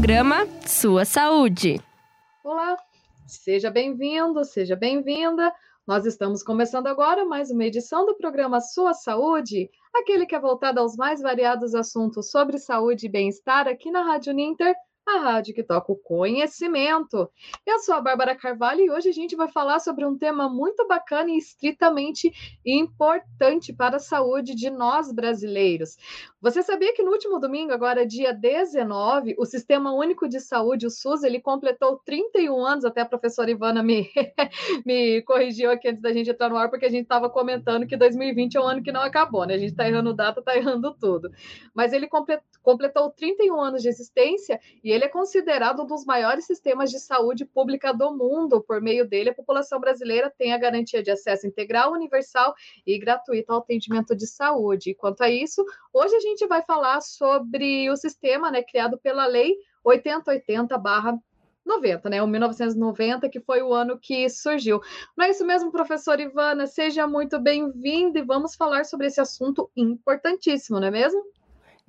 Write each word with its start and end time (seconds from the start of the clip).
Programa 0.00 0.46
Sua 0.66 1.04
Saúde. 1.04 1.78
Olá, 2.42 2.74
seja 3.26 3.70
bem-vindo, 3.70 4.42
seja 4.46 4.74
bem-vinda. 4.74 5.52
Nós 5.86 6.06
estamos 6.06 6.42
começando 6.42 6.86
agora 6.86 7.26
mais 7.26 7.50
uma 7.50 7.66
edição 7.66 8.06
do 8.06 8.16
programa 8.16 8.62
Sua 8.62 8.94
Saúde, 8.94 9.68
aquele 9.94 10.24
que 10.24 10.34
é 10.34 10.40
voltado 10.40 10.80
aos 10.80 10.96
mais 10.96 11.20
variados 11.20 11.74
assuntos 11.74 12.30
sobre 12.30 12.56
saúde 12.56 13.06
e 13.06 13.10
bem-estar 13.10 13.68
aqui 13.68 13.90
na 13.90 14.02
Rádio 14.02 14.32
Ninter 14.32 14.74
a 15.06 15.18
rádio 15.18 15.54
que 15.54 15.62
toca 15.62 15.92
o 15.92 15.96
conhecimento. 15.96 17.28
Eu 17.66 17.78
sou 17.80 17.94
a 17.94 18.00
Bárbara 18.00 18.36
Carvalho 18.36 18.80
e 18.80 18.90
hoje 18.90 19.08
a 19.08 19.12
gente 19.12 19.34
vai 19.34 19.48
falar 19.48 19.80
sobre 19.80 20.04
um 20.04 20.16
tema 20.16 20.48
muito 20.48 20.86
bacana 20.86 21.30
e 21.30 21.38
estritamente 21.38 22.30
importante 22.64 23.72
para 23.72 23.96
a 23.96 24.00
saúde 24.00 24.54
de 24.54 24.70
nós 24.70 25.12
brasileiros. 25.12 25.96
Você 26.42 26.62
sabia 26.62 26.94
que 26.94 27.02
no 27.02 27.10
último 27.10 27.38
domingo, 27.38 27.70
agora 27.70 28.06
dia 28.06 28.32
19, 28.32 29.34
o 29.38 29.44
Sistema 29.44 29.92
Único 29.92 30.26
de 30.26 30.40
Saúde, 30.40 30.86
o 30.86 30.90
SUS, 30.90 31.22
ele 31.22 31.38
completou 31.38 32.00
31 32.02 32.64
anos, 32.64 32.86
até 32.86 33.02
a 33.02 33.04
professora 33.04 33.50
Ivana 33.50 33.82
me, 33.82 34.08
me 34.86 35.20
corrigiu 35.20 35.70
aqui 35.70 35.88
antes 35.88 36.00
da 36.00 36.10
gente 36.14 36.30
entrar 36.30 36.48
no 36.48 36.56
ar, 36.56 36.70
porque 36.70 36.86
a 36.86 36.88
gente 36.88 37.02
estava 37.02 37.28
comentando 37.28 37.86
que 37.86 37.94
2020 37.94 38.54
é 38.54 38.60
um 38.60 38.66
ano 38.66 38.82
que 38.82 38.90
não 38.90 39.02
acabou, 39.02 39.44
né? 39.44 39.52
A 39.52 39.58
gente 39.58 39.72
está 39.72 39.86
errando 39.86 40.14
data, 40.14 40.40
está 40.40 40.56
errando 40.56 40.96
tudo. 40.98 41.30
Mas 41.74 41.92
ele 41.92 42.08
completou 42.62 43.10
31 43.10 43.60
anos 43.60 43.82
de 43.82 43.88
existência 43.90 44.58
e 44.82 44.90
ele 44.90 45.04
é 45.04 45.08
considerado 45.08 45.82
um 45.82 45.86
dos 45.86 46.06
maiores 46.06 46.46
sistemas 46.46 46.90
de 46.90 47.00
saúde 47.00 47.44
pública 47.44 47.92
do 47.92 48.16
mundo. 48.16 48.62
Por 48.62 48.80
meio 48.80 49.06
dele, 49.06 49.28
a 49.28 49.34
população 49.34 49.78
brasileira 49.78 50.32
tem 50.38 50.54
a 50.54 50.58
garantia 50.58 51.02
de 51.02 51.10
acesso 51.10 51.46
integral, 51.46 51.92
universal 51.92 52.54
e 52.86 52.98
gratuito 52.98 53.52
ao 53.52 53.58
atendimento 53.58 54.16
de 54.16 54.26
saúde. 54.26 54.92
E 54.92 54.94
quanto 54.94 55.20
a 55.22 55.28
isso, 55.28 55.62
hoje 55.92 56.16
a 56.16 56.20
gente 56.20 56.29
gente 56.30 56.46
vai 56.46 56.62
falar 56.62 57.00
sobre 57.00 57.90
o 57.90 57.96
sistema 57.96 58.50
né, 58.50 58.62
criado 58.62 58.98
pela 58.98 59.26
Lei 59.26 59.56
8080 59.84 60.78
90, 61.64 62.08
né? 62.08 62.22
O 62.22 62.26
1990, 62.26 63.28
que 63.28 63.38
foi 63.38 63.62
o 63.62 63.72
ano 63.72 63.98
que 63.98 64.28
surgiu. 64.28 64.80
Não 65.16 65.26
é 65.26 65.30
isso 65.30 65.46
mesmo, 65.46 65.70
professora 65.70 66.22
Ivana? 66.22 66.66
Seja 66.66 67.06
muito 67.06 67.38
bem-vinda 67.38 68.18
e 68.18 68.24
vamos 68.24 68.54
falar 68.54 68.84
sobre 68.84 69.06
esse 69.06 69.20
assunto 69.20 69.70
importantíssimo, 69.76 70.80
não 70.80 70.88
é 70.88 70.90
mesmo? 70.90 71.22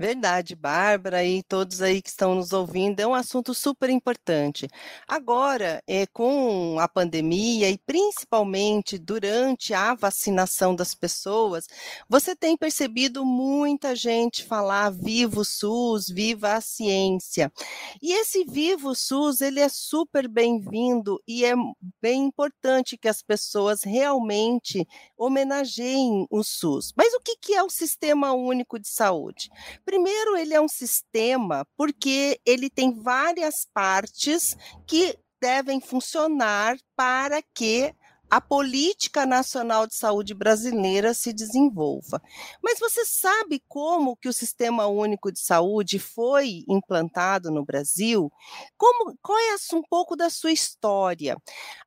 Verdade, 0.02 0.56
Bárbara 0.56 1.24
e 1.24 1.44
todos 1.44 1.80
aí 1.80 2.02
que 2.02 2.10
estão 2.10 2.34
nos 2.34 2.52
ouvindo, 2.54 3.00
é 3.00 3.06
um 3.06 3.14
assunto 3.14 3.54
super 3.54 3.88
importante. 3.88 4.68
Agora, 5.08 5.80
é, 5.86 6.08
com 6.08 6.80
a 6.80 6.88
pandemia 6.88 7.70
e 7.70 7.78
principalmente 7.78 8.98
durante 8.98 9.76
a 9.76 9.94
vacinação 9.94 10.76
das 10.76 10.96
pessoas, 10.96 11.68
você 12.10 12.36
tem 12.36 12.58
percebido 12.58 13.24
muita 13.24 13.96
gente 13.96 14.44
falar 14.44 14.90
vivo 14.90 15.46
SUS, 15.46 16.10
viva 16.10 16.54
a 16.54 16.62
ciência. 16.62 17.54
E 18.02 18.12
esse 18.12 18.44
vivo 18.44 18.96
SUS, 18.96 19.40
ele 19.40 19.60
é 19.60 19.70
super 19.70 20.28
bem-vindo 20.28 21.22
e 21.28 21.46
é 21.46 21.54
bem 22.02 22.24
importante 22.24 22.98
que 22.98 23.08
as 23.08 23.22
pessoas 23.22 23.84
realmente 23.84 24.84
homenageiem 25.16 26.26
o 26.32 26.44
SUS. 26.44 26.92
Mas 26.98 27.14
o 27.14 27.20
que, 27.20 27.38
que 27.38 27.54
é 27.54 27.62
o 27.62 27.70
Sistema 27.70 28.34
Único 28.34 28.80
de 28.80 28.88
Saúde? 28.88 29.52
Primeiro, 29.92 30.38
ele 30.38 30.54
é 30.54 30.62
um 30.62 30.70
sistema 30.70 31.68
porque 31.76 32.40
ele 32.46 32.70
tem 32.70 32.94
várias 32.94 33.68
partes 33.74 34.56
que 34.88 35.20
devem 35.42 35.82
funcionar 35.82 36.78
para 36.96 37.42
que 37.54 37.94
a 38.32 38.40
política 38.40 39.26
nacional 39.26 39.86
de 39.86 39.94
saúde 39.94 40.34
brasileira 40.34 41.14
se 41.14 41.34
desenvolva. 41.34 42.22
Mas 42.64 42.80
você 42.80 43.06
sabe 43.06 43.62
como 43.68 44.16
que 44.16 44.30
o 44.30 44.34
Sistema 44.34 44.88
Único 44.88 45.34
de 45.34 45.42
Saúde 45.42 46.00
foi 46.00 46.64
implantado 46.66 47.52
no 47.52 47.66
Brasil? 47.66 48.32
Como, 48.78 49.18
qual 49.22 49.38
é 49.38 49.76
um 49.76 49.82
pouco 49.84 50.16
da 50.16 50.30
sua 50.30 50.54
história? 50.54 51.36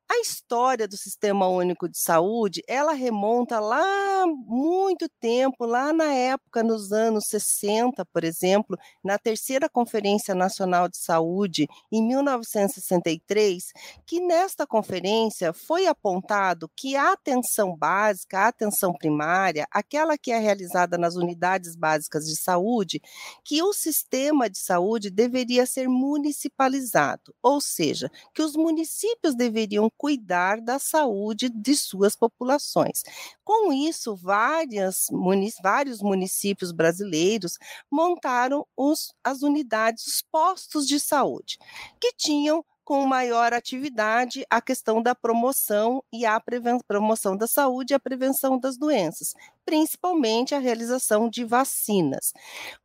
A 0.07 0.19
história 0.19 0.87
do 0.87 0.95
Sistema 0.95 1.47
Único 1.47 1.89
de 1.89 1.97
Saúde, 1.97 2.61
ela 2.67 2.93
remonta 2.93 3.59
lá 3.59 4.27
muito 4.27 5.09
tempo, 5.19 5.65
lá 5.65 5.91
na 5.91 6.13
época, 6.13 6.61
nos 6.61 6.91
anos 6.91 7.25
60, 7.25 8.05
por 8.05 8.23
exemplo, 8.23 8.77
na 9.03 9.17
terceira 9.17 9.67
Conferência 9.67 10.35
Nacional 10.35 10.87
de 10.87 10.97
Saúde, 10.97 11.67
em 11.91 12.07
1963, 12.07 13.73
que 14.05 14.19
nesta 14.19 14.67
conferência 14.67 15.51
foi 15.51 15.87
que 16.75 16.95
a 16.95 17.13
atenção 17.13 17.75
básica, 17.75 18.39
a 18.39 18.47
atenção 18.47 18.93
primária, 18.93 19.67
aquela 19.71 20.17
que 20.17 20.31
é 20.31 20.37
realizada 20.37 20.97
nas 20.97 21.15
unidades 21.15 21.75
básicas 21.75 22.25
de 22.25 22.35
saúde, 22.35 23.01
que 23.43 23.61
o 23.61 23.73
sistema 23.73 24.49
de 24.49 24.57
saúde 24.57 25.09
deveria 25.09 25.65
ser 25.65 25.87
municipalizado, 25.87 27.33
ou 27.41 27.61
seja, 27.61 28.09
que 28.33 28.41
os 28.41 28.55
municípios 28.55 29.35
deveriam 29.35 29.89
cuidar 29.97 30.61
da 30.61 30.79
saúde 30.79 31.49
de 31.49 31.75
suas 31.75 32.15
populações. 32.15 33.03
Com 33.43 33.71
isso, 33.71 34.15
várias, 34.15 35.07
vários 35.61 36.01
municípios 36.01 36.71
brasileiros 36.71 37.57
montaram 37.89 38.65
os, 38.75 39.13
as 39.23 39.41
unidades, 39.41 40.05
os 40.07 40.21
postos 40.21 40.87
de 40.87 40.99
saúde, 40.99 41.57
que 41.99 42.11
tinham 42.13 42.63
com 42.85 43.03
maior 43.07 43.51
atividade 43.51 44.45
a 44.47 44.61
questão 44.61 45.01
da 45.01 45.15
promoção 45.15 46.03
e 46.13 46.23
a 46.23 46.39
promoção 46.87 47.35
da 47.35 47.47
saúde 47.47 47.93
e 47.93 47.95
a 47.95 47.99
prevenção 47.99 48.59
das 48.59 48.77
doenças, 48.77 49.33
principalmente 49.65 50.53
a 50.53 50.59
realização 50.59 51.27
de 51.27 51.43
vacinas. 51.43 52.31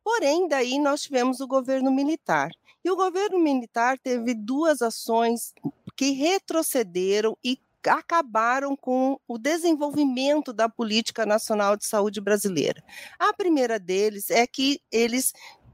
Porém, 0.03 0.47
daí 0.47 0.79
nós 0.79 1.03
tivemos 1.03 1.39
o 1.39 1.47
governo 1.47 1.91
militar. 1.91 2.49
E 2.83 2.89
o 2.89 2.95
governo 2.95 3.37
militar 3.37 3.99
teve 3.99 4.33
duas 4.33 4.81
ações 4.81 5.53
que 5.95 6.11
retrocederam 6.11 7.37
e 7.43 7.59
acabaram 7.87 8.75
com 8.75 9.19
o 9.27 9.37
desenvolvimento 9.37 10.51
da 10.51 10.67
política 10.67 11.27
nacional 11.27 11.77
de 11.77 11.85
saúde 11.85 12.19
brasileira. 12.19 12.83
A 13.19 13.33
primeira 13.33 13.79
deles 13.79 14.31
é 14.31 14.47
que 14.47 14.81
eles 14.91 15.31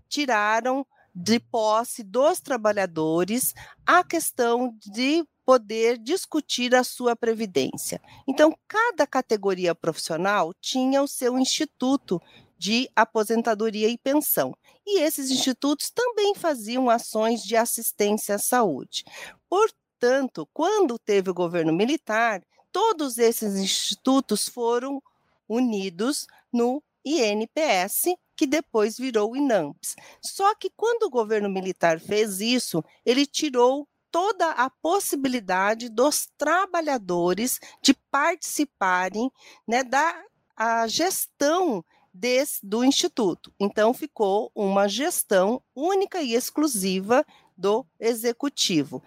tiraram 0.09 0.85
de 1.19 1.39
posse 1.39 2.03
dos 2.03 2.39
trabalhadores 2.39 3.55
a 3.83 4.03
questão 4.03 4.77
de 4.85 5.25
poder 5.43 5.97
discutir 5.97 6.75
a 6.75 6.83
sua 6.83 7.15
previdência. 7.15 7.99
Então, 8.27 8.55
cada 8.67 9.07
categoria 9.07 9.73
profissional 9.73 10.53
tinha 10.61 11.01
o 11.01 11.07
seu 11.07 11.39
instituto 11.39 12.21
de 12.55 12.87
aposentadoria 12.95 13.89
e 13.89 13.97
pensão. 13.97 14.55
E 14.85 15.01
esses 15.01 15.31
institutos 15.31 15.89
também 15.89 16.35
faziam 16.35 16.87
ações 16.87 17.41
de 17.41 17.55
assistência 17.55 18.35
à 18.35 18.39
saúde. 18.39 19.03
Portanto, 19.49 20.47
quando 20.53 20.99
teve 20.99 21.31
o 21.31 21.33
governo 21.33 21.73
militar, 21.73 22.43
todos 22.71 23.17
esses 23.17 23.55
institutos 23.55 24.47
foram 24.47 25.01
unidos 25.49 26.27
no 26.53 26.83
INPS, 27.07 28.15
que 28.35 28.45
depois 28.45 28.97
virou 28.97 29.35
INAMPS. 29.35 29.95
Só 30.21 30.53
que 30.55 30.69
quando 30.75 31.03
o 31.03 31.09
governo 31.09 31.49
militar 31.49 31.99
fez 31.99 32.39
isso, 32.39 32.83
ele 33.05 33.25
tirou 33.25 33.87
toda 34.11 34.51
a 34.51 34.69
possibilidade 34.69 35.89
dos 35.89 36.27
trabalhadores 36.37 37.59
de 37.81 37.93
participarem 38.09 39.31
né, 39.67 39.83
da 39.83 40.23
a 40.55 40.87
gestão 40.87 41.85
desse, 42.11 42.65
do 42.65 42.83
Instituto. 42.83 43.53
Então, 43.59 43.93
ficou 43.93 44.51
uma 44.55 44.87
gestão 44.87 45.61
única 45.75 46.19
e 46.19 46.33
exclusiva 46.33 47.23
do 47.57 47.85
executivo. 47.99 49.03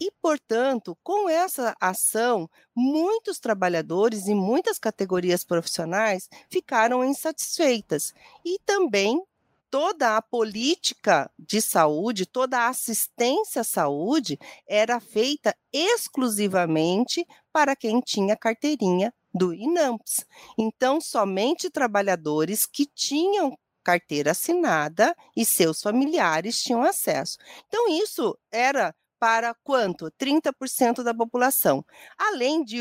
E, 0.00 0.10
portanto, 0.20 0.96
com 1.02 1.28
essa 1.28 1.74
ação, 1.80 2.48
muitos 2.74 3.38
trabalhadores 3.38 4.26
e 4.26 4.34
muitas 4.34 4.78
categorias 4.78 5.44
profissionais 5.44 6.28
ficaram 6.50 7.04
insatisfeitas. 7.04 8.12
E 8.44 8.58
também 8.66 9.22
toda 9.70 10.16
a 10.16 10.22
política 10.22 11.30
de 11.38 11.60
saúde, 11.60 12.26
toda 12.26 12.58
a 12.58 12.68
assistência 12.68 13.62
à 13.62 13.64
saúde 13.64 14.38
era 14.68 15.00
feita 15.00 15.56
exclusivamente 15.72 17.26
para 17.52 17.74
quem 17.74 18.00
tinha 18.00 18.36
carteirinha 18.36 19.12
do 19.34 19.52
INAMPS. 19.52 20.24
Então, 20.56 21.00
somente 21.00 21.68
trabalhadores 21.68 22.66
que 22.66 22.86
tinham 22.86 23.58
carteira 23.84 24.30
assinada 24.30 25.14
e 25.36 25.44
seus 25.44 25.80
familiares 25.82 26.62
tinham 26.62 26.82
acesso. 26.82 27.38
Então, 27.68 27.88
isso 27.88 28.36
era 28.50 28.94
para 29.20 29.54
quanto? 29.62 30.10
30% 30.18 31.02
da 31.02 31.14
população. 31.14 31.84
Além 32.18 32.64
de 32.64 32.80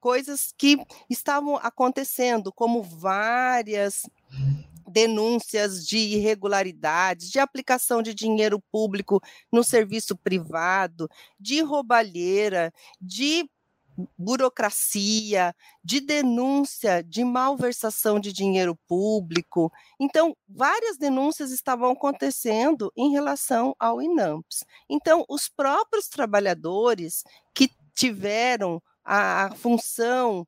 coisas 0.00 0.52
que 0.56 0.76
estavam 1.08 1.56
acontecendo, 1.56 2.52
como 2.52 2.82
várias 2.82 4.02
denúncias 4.88 5.86
de 5.86 5.98
irregularidades, 5.98 7.30
de 7.30 7.38
aplicação 7.38 8.02
de 8.02 8.14
dinheiro 8.14 8.60
público 8.72 9.20
no 9.52 9.62
serviço 9.62 10.16
privado, 10.16 11.08
de 11.38 11.60
roubalheira, 11.60 12.72
de 13.00 13.48
burocracia, 14.16 15.54
de 15.82 16.00
denúncia 16.00 17.02
de 17.02 17.24
malversação 17.24 18.20
de 18.20 18.32
dinheiro 18.32 18.78
público. 18.86 19.72
Então, 19.98 20.36
várias 20.48 20.96
denúncias 20.96 21.50
estavam 21.50 21.90
acontecendo 21.90 22.92
em 22.96 23.10
relação 23.10 23.74
ao 23.78 24.00
INAMPS. 24.02 24.64
Então, 24.88 25.24
os 25.28 25.48
próprios 25.48 26.08
trabalhadores 26.08 27.24
que 27.54 27.70
tiveram 27.94 28.80
a, 29.04 29.50
função 29.56 30.46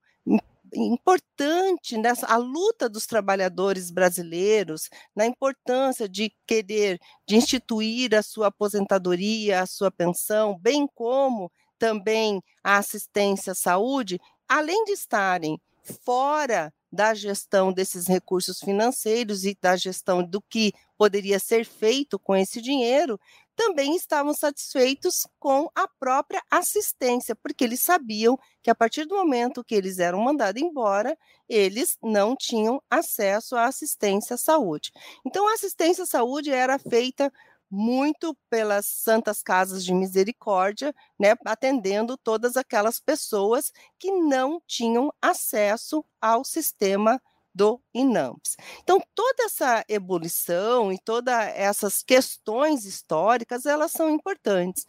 importante 0.72 1.96
nessa 1.96 2.26
a 2.26 2.36
luta 2.36 2.88
dos 2.88 3.06
trabalhadores 3.06 3.90
brasileiros 3.90 4.88
na 5.16 5.26
importância 5.26 6.08
de 6.08 6.32
querer 6.46 7.00
de 7.26 7.34
instituir 7.36 8.14
a 8.14 8.22
sua 8.22 8.48
aposentadoria, 8.48 9.62
a 9.62 9.66
sua 9.66 9.90
pensão, 9.90 10.56
bem 10.58 10.86
como 10.94 11.50
também 11.80 12.42
a 12.62 12.76
assistência 12.76 13.52
à 13.52 13.54
saúde, 13.54 14.20
além 14.46 14.84
de 14.84 14.92
estarem 14.92 15.58
fora 16.04 16.72
da 16.92 17.14
gestão 17.14 17.72
desses 17.72 18.06
recursos 18.06 18.60
financeiros 18.60 19.44
e 19.44 19.56
da 19.60 19.76
gestão 19.76 20.22
do 20.22 20.42
que 20.42 20.72
poderia 20.98 21.38
ser 21.38 21.64
feito 21.64 22.18
com 22.18 22.36
esse 22.36 22.60
dinheiro, 22.60 23.18
também 23.56 23.94
estavam 23.94 24.34
satisfeitos 24.34 25.26
com 25.38 25.70
a 25.74 25.86
própria 25.86 26.42
assistência, 26.50 27.34
porque 27.34 27.64
eles 27.64 27.80
sabiam 27.82 28.38
que 28.62 28.70
a 28.70 28.74
partir 28.74 29.04
do 29.04 29.14
momento 29.14 29.64
que 29.64 29.74
eles 29.74 29.98
eram 29.98 30.20
mandados 30.20 30.60
embora, 30.60 31.16
eles 31.48 31.96
não 32.02 32.34
tinham 32.36 32.82
acesso 32.90 33.56
à 33.56 33.66
assistência 33.66 34.34
à 34.34 34.38
saúde. 34.38 34.90
Então, 35.24 35.48
a 35.48 35.54
assistência 35.54 36.04
à 36.04 36.06
saúde 36.06 36.50
era 36.50 36.78
feita 36.78 37.32
muito 37.70 38.36
pelas 38.50 38.86
santas 38.86 39.42
casas 39.42 39.84
de 39.84 39.94
misericórdia, 39.94 40.94
né, 41.18 41.34
atendendo 41.46 42.16
todas 42.18 42.56
aquelas 42.56 42.98
pessoas 43.00 43.70
que 43.98 44.10
não 44.12 44.60
tinham 44.66 45.12
acesso 45.22 46.04
ao 46.20 46.44
sistema 46.44 47.20
do 47.54 47.80
INAMPS. 47.92 48.56
Então, 48.82 49.00
toda 49.14 49.44
essa 49.44 49.84
ebulição 49.88 50.92
e 50.92 50.98
todas 50.98 51.34
essas 51.54 52.02
questões 52.02 52.84
históricas, 52.84 53.66
elas 53.66 53.90
são 53.92 54.08
importantes. 54.10 54.86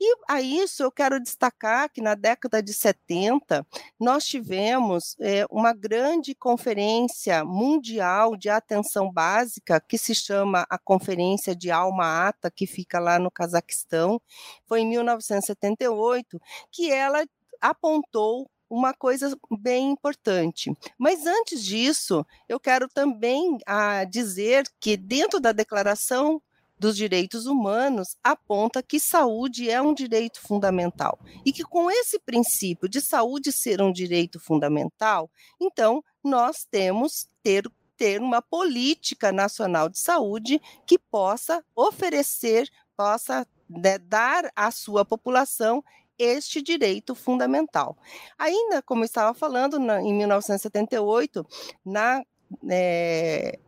E 0.00 0.16
a 0.28 0.40
isso 0.40 0.82
eu 0.82 0.92
quero 0.92 1.20
destacar 1.20 1.90
que 1.90 2.00
na 2.00 2.14
década 2.14 2.62
de 2.62 2.72
70, 2.72 3.66
nós 3.98 4.24
tivemos 4.24 5.16
é, 5.20 5.44
uma 5.50 5.72
grande 5.72 6.34
conferência 6.34 7.44
mundial 7.44 8.36
de 8.36 8.48
atenção 8.48 9.12
básica, 9.12 9.80
que 9.80 9.98
se 9.98 10.14
chama 10.14 10.66
a 10.70 10.78
Conferência 10.78 11.54
de 11.54 11.70
Alma 11.70 12.28
Ata, 12.28 12.50
que 12.50 12.66
fica 12.66 12.98
lá 13.00 13.18
no 13.18 13.30
Cazaquistão, 13.30 14.20
foi 14.66 14.80
em 14.80 14.88
1978, 14.88 16.40
que 16.70 16.90
ela 16.90 17.24
apontou 17.60 18.48
uma 18.74 18.92
coisa 18.92 19.38
bem 19.60 19.90
importante. 19.90 20.76
Mas 20.98 21.26
antes 21.26 21.62
disso, 21.62 22.26
eu 22.48 22.58
quero 22.58 22.88
também 22.88 23.58
ah, 23.66 24.04
dizer 24.04 24.64
que 24.80 24.96
dentro 24.96 25.38
da 25.38 25.52
Declaração 25.52 26.42
dos 26.76 26.96
Direitos 26.96 27.46
Humanos 27.46 28.16
aponta 28.22 28.82
que 28.82 28.98
saúde 28.98 29.70
é 29.70 29.80
um 29.80 29.94
direito 29.94 30.40
fundamental 30.40 31.18
e 31.46 31.52
que 31.52 31.62
com 31.62 31.88
esse 31.88 32.18
princípio 32.18 32.88
de 32.88 33.00
saúde 33.00 33.52
ser 33.52 33.80
um 33.80 33.92
direito 33.92 34.40
fundamental, 34.40 35.30
então 35.60 36.02
nós 36.22 36.66
temos 36.68 37.28
ter 37.42 37.70
ter 37.96 38.20
uma 38.20 38.42
política 38.42 39.30
nacional 39.30 39.88
de 39.88 40.00
saúde 40.00 40.60
que 40.84 40.98
possa 40.98 41.64
oferecer, 41.76 42.68
possa 42.96 43.46
né, 43.68 43.98
dar 43.98 44.50
à 44.56 44.72
sua 44.72 45.04
população 45.04 45.82
este 46.18 46.62
direito 46.62 47.14
fundamental. 47.14 47.96
Ainda, 48.38 48.82
como 48.82 49.04
estava 49.04 49.34
falando, 49.34 49.78
na, 49.78 50.02
em 50.02 50.14
1978, 50.14 51.46
na 51.84 52.22
é, 52.68 53.58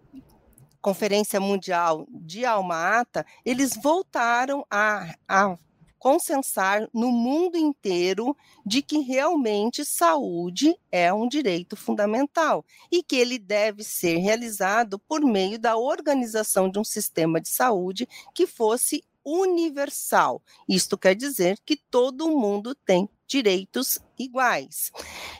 Conferência 0.81 1.41
Mundial 1.41 2.07
de 2.11 2.45
Alma-Ata, 2.45 3.27
eles 3.45 3.73
voltaram 3.83 4.65
a, 4.71 5.15
a 5.29 5.59
consensar 5.99 6.89
no 6.95 7.11
mundo 7.11 7.57
inteiro 7.57 8.37
de 8.65 8.81
que 8.81 8.99
realmente 8.99 9.85
saúde 9.85 10.77
é 10.93 11.13
um 11.13 11.27
direito 11.27 11.77
fundamental 11.77 12.65
e 12.93 13.03
que 13.03 13.17
ele 13.17 13.39
deve 13.39 13.83
ser 13.83 14.19
realizado 14.19 14.99
por 15.01 15.21
meio 15.21 15.59
da 15.59 15.77
organização 15.77 16.71
de 16.71 16.79
um 16.79 16.85
sistema 16.85 17.41
de 17.41 17.49
saúde 17.49 18.09
que 18.33 18.47
fosse 18.47 19.03
universal. 19.26 20.40
Isto 20.69 20.96
quer 20.96 21.17
dizer 21.17 21.58
que 21.67 21.76
todo 21.90 22.31
mundo 22.31 22.76
tem 22.76 23.11
direitos 23.26 23.99
iguais. 24.17 24.93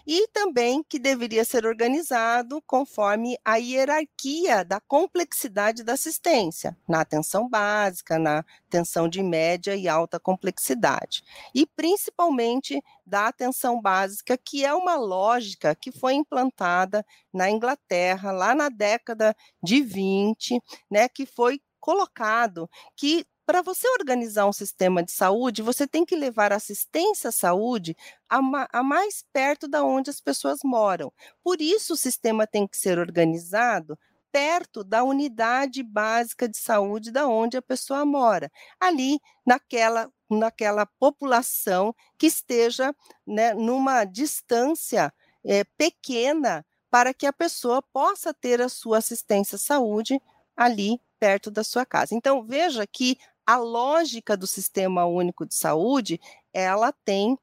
E 0.05 0.27
também 0.29 0.83
que 0.83 0.99
deveria 0.99 1.45
ser 1.45 1.65
organizado 1.65 2.61
conforme 2.67 3.39
a 3.45 3.57
hierarquia 3.57 4.65
da 4.65 4.81
complexidade 4.81 5.85
da 5.85 5.93
assistência, 5.93 6.77
na 6.89 7.01
atenção 7.01 7.49
básica, 7.49 8.19
na 8.19 8.45
atenção 8.67 9.09
de 9.09 9.23
média 9.23 9.77
e 9.77 9.89
alta 9.89 10.19
complexidade. 10.19 11.23
E 11.55 11.65
principalmente 11.65 12.83
da 13.07 13.29
atenção 13.29 13.81
básica, 13.81 14.37
que 14.37 14.65
é 14.65 14.75
uma 14.75 14.97
lógica 14.97 15.75
que 15.75 15.93
foi 15.93 16.15
implantada 16.15 17.07
na 17.33 17.49
Inglaterra 17.49 18.33
lá 18.33 18.55
na 18.55 18.69
década 18.69 19.35
de 19.63 19.81
20, 19.81 20.61
né, 20.91 21.09
que 21.09 21.25
foi 21.25 21.61
colocado 21.79 22.69
que 22.97 23.25
para 23.47 23.63
você 23.63 23.89
organizar 23.99 24.47
um 24.47 24.53
sistema 24.53 25.03
de 25.03 25.13
saúde, 25.13 25.63
você 25.63 25.87
tem 25.87 26.05
que 26.05 26.17
levar 26.17 26.53
assistência 26.53 27.29
à 27.29 27.33
saúde 27.33 27.97
a, 28.29 28.43
ma 28.43 28.69
a, 28.73 28.83
mais 28.83 29.25
perto 29.33 29.69
da 29.69 29.85
onde 29.85 30.11
as 30.11 30.21
pessoas 30.21 30.59
moram. 30.65 31.13
Por 31.45 31.61
isso, 31.61 31.95
o 31.95 31.97
sistema 31.97 32.47
tem 32.47 32.67
que 32.67 32.77
ser 32.77 32.99
organizado 32.99 33.97
perto 34.33 34.85
da 34.85 35.05
unidade 35.05 35.83
básica 35.83 36.49
de 36.49 36.59
saúde 36.59 37.11
da 37.11 37.27
onde 37.27 37.57
a 37.57 37.63
pessoa 37.63 38.05
mora, 38.05 38.51
ali 38.81 39.19
naquela 39.47 40.11
naquela 40.29 40.85
população 40.85 41.95
que 42.19 42.27
esteja 42.27 42.93
né, 43.25 43.55
numa 43.55 44.05
distância 44.05 45.13
é, 45.45 45.63
pequena 45.79 46.67
para 46.91 47.15
que 47.15 47.27
a 47.27 47.33
pessoa 47.33 47.81
possa 47.81 48.35
ter 48.35 48.61
a 48.61 48.69
sua 48.69 48.99
assistência 48.99 49.57
à 49.57 49.59
saúde 49.59 50.21
ali 50.57 51.01
perto 51.19 51.51
da 51.51 51.63
sua 51.63 51.87
casa. 51.87 52.15
Então, 52.15 52.45
veja 52.45 52.87
que 52.87 53.17
a 53.47 53.57
lógica 53.57 54.37
do 54.37 54.47
Sistema 54.47 55.07
Único 55.07 55.47
de 55.47 55.55
Saúde, 55.55 56.21
ela 56.53 56.93
tem 56.93 57.39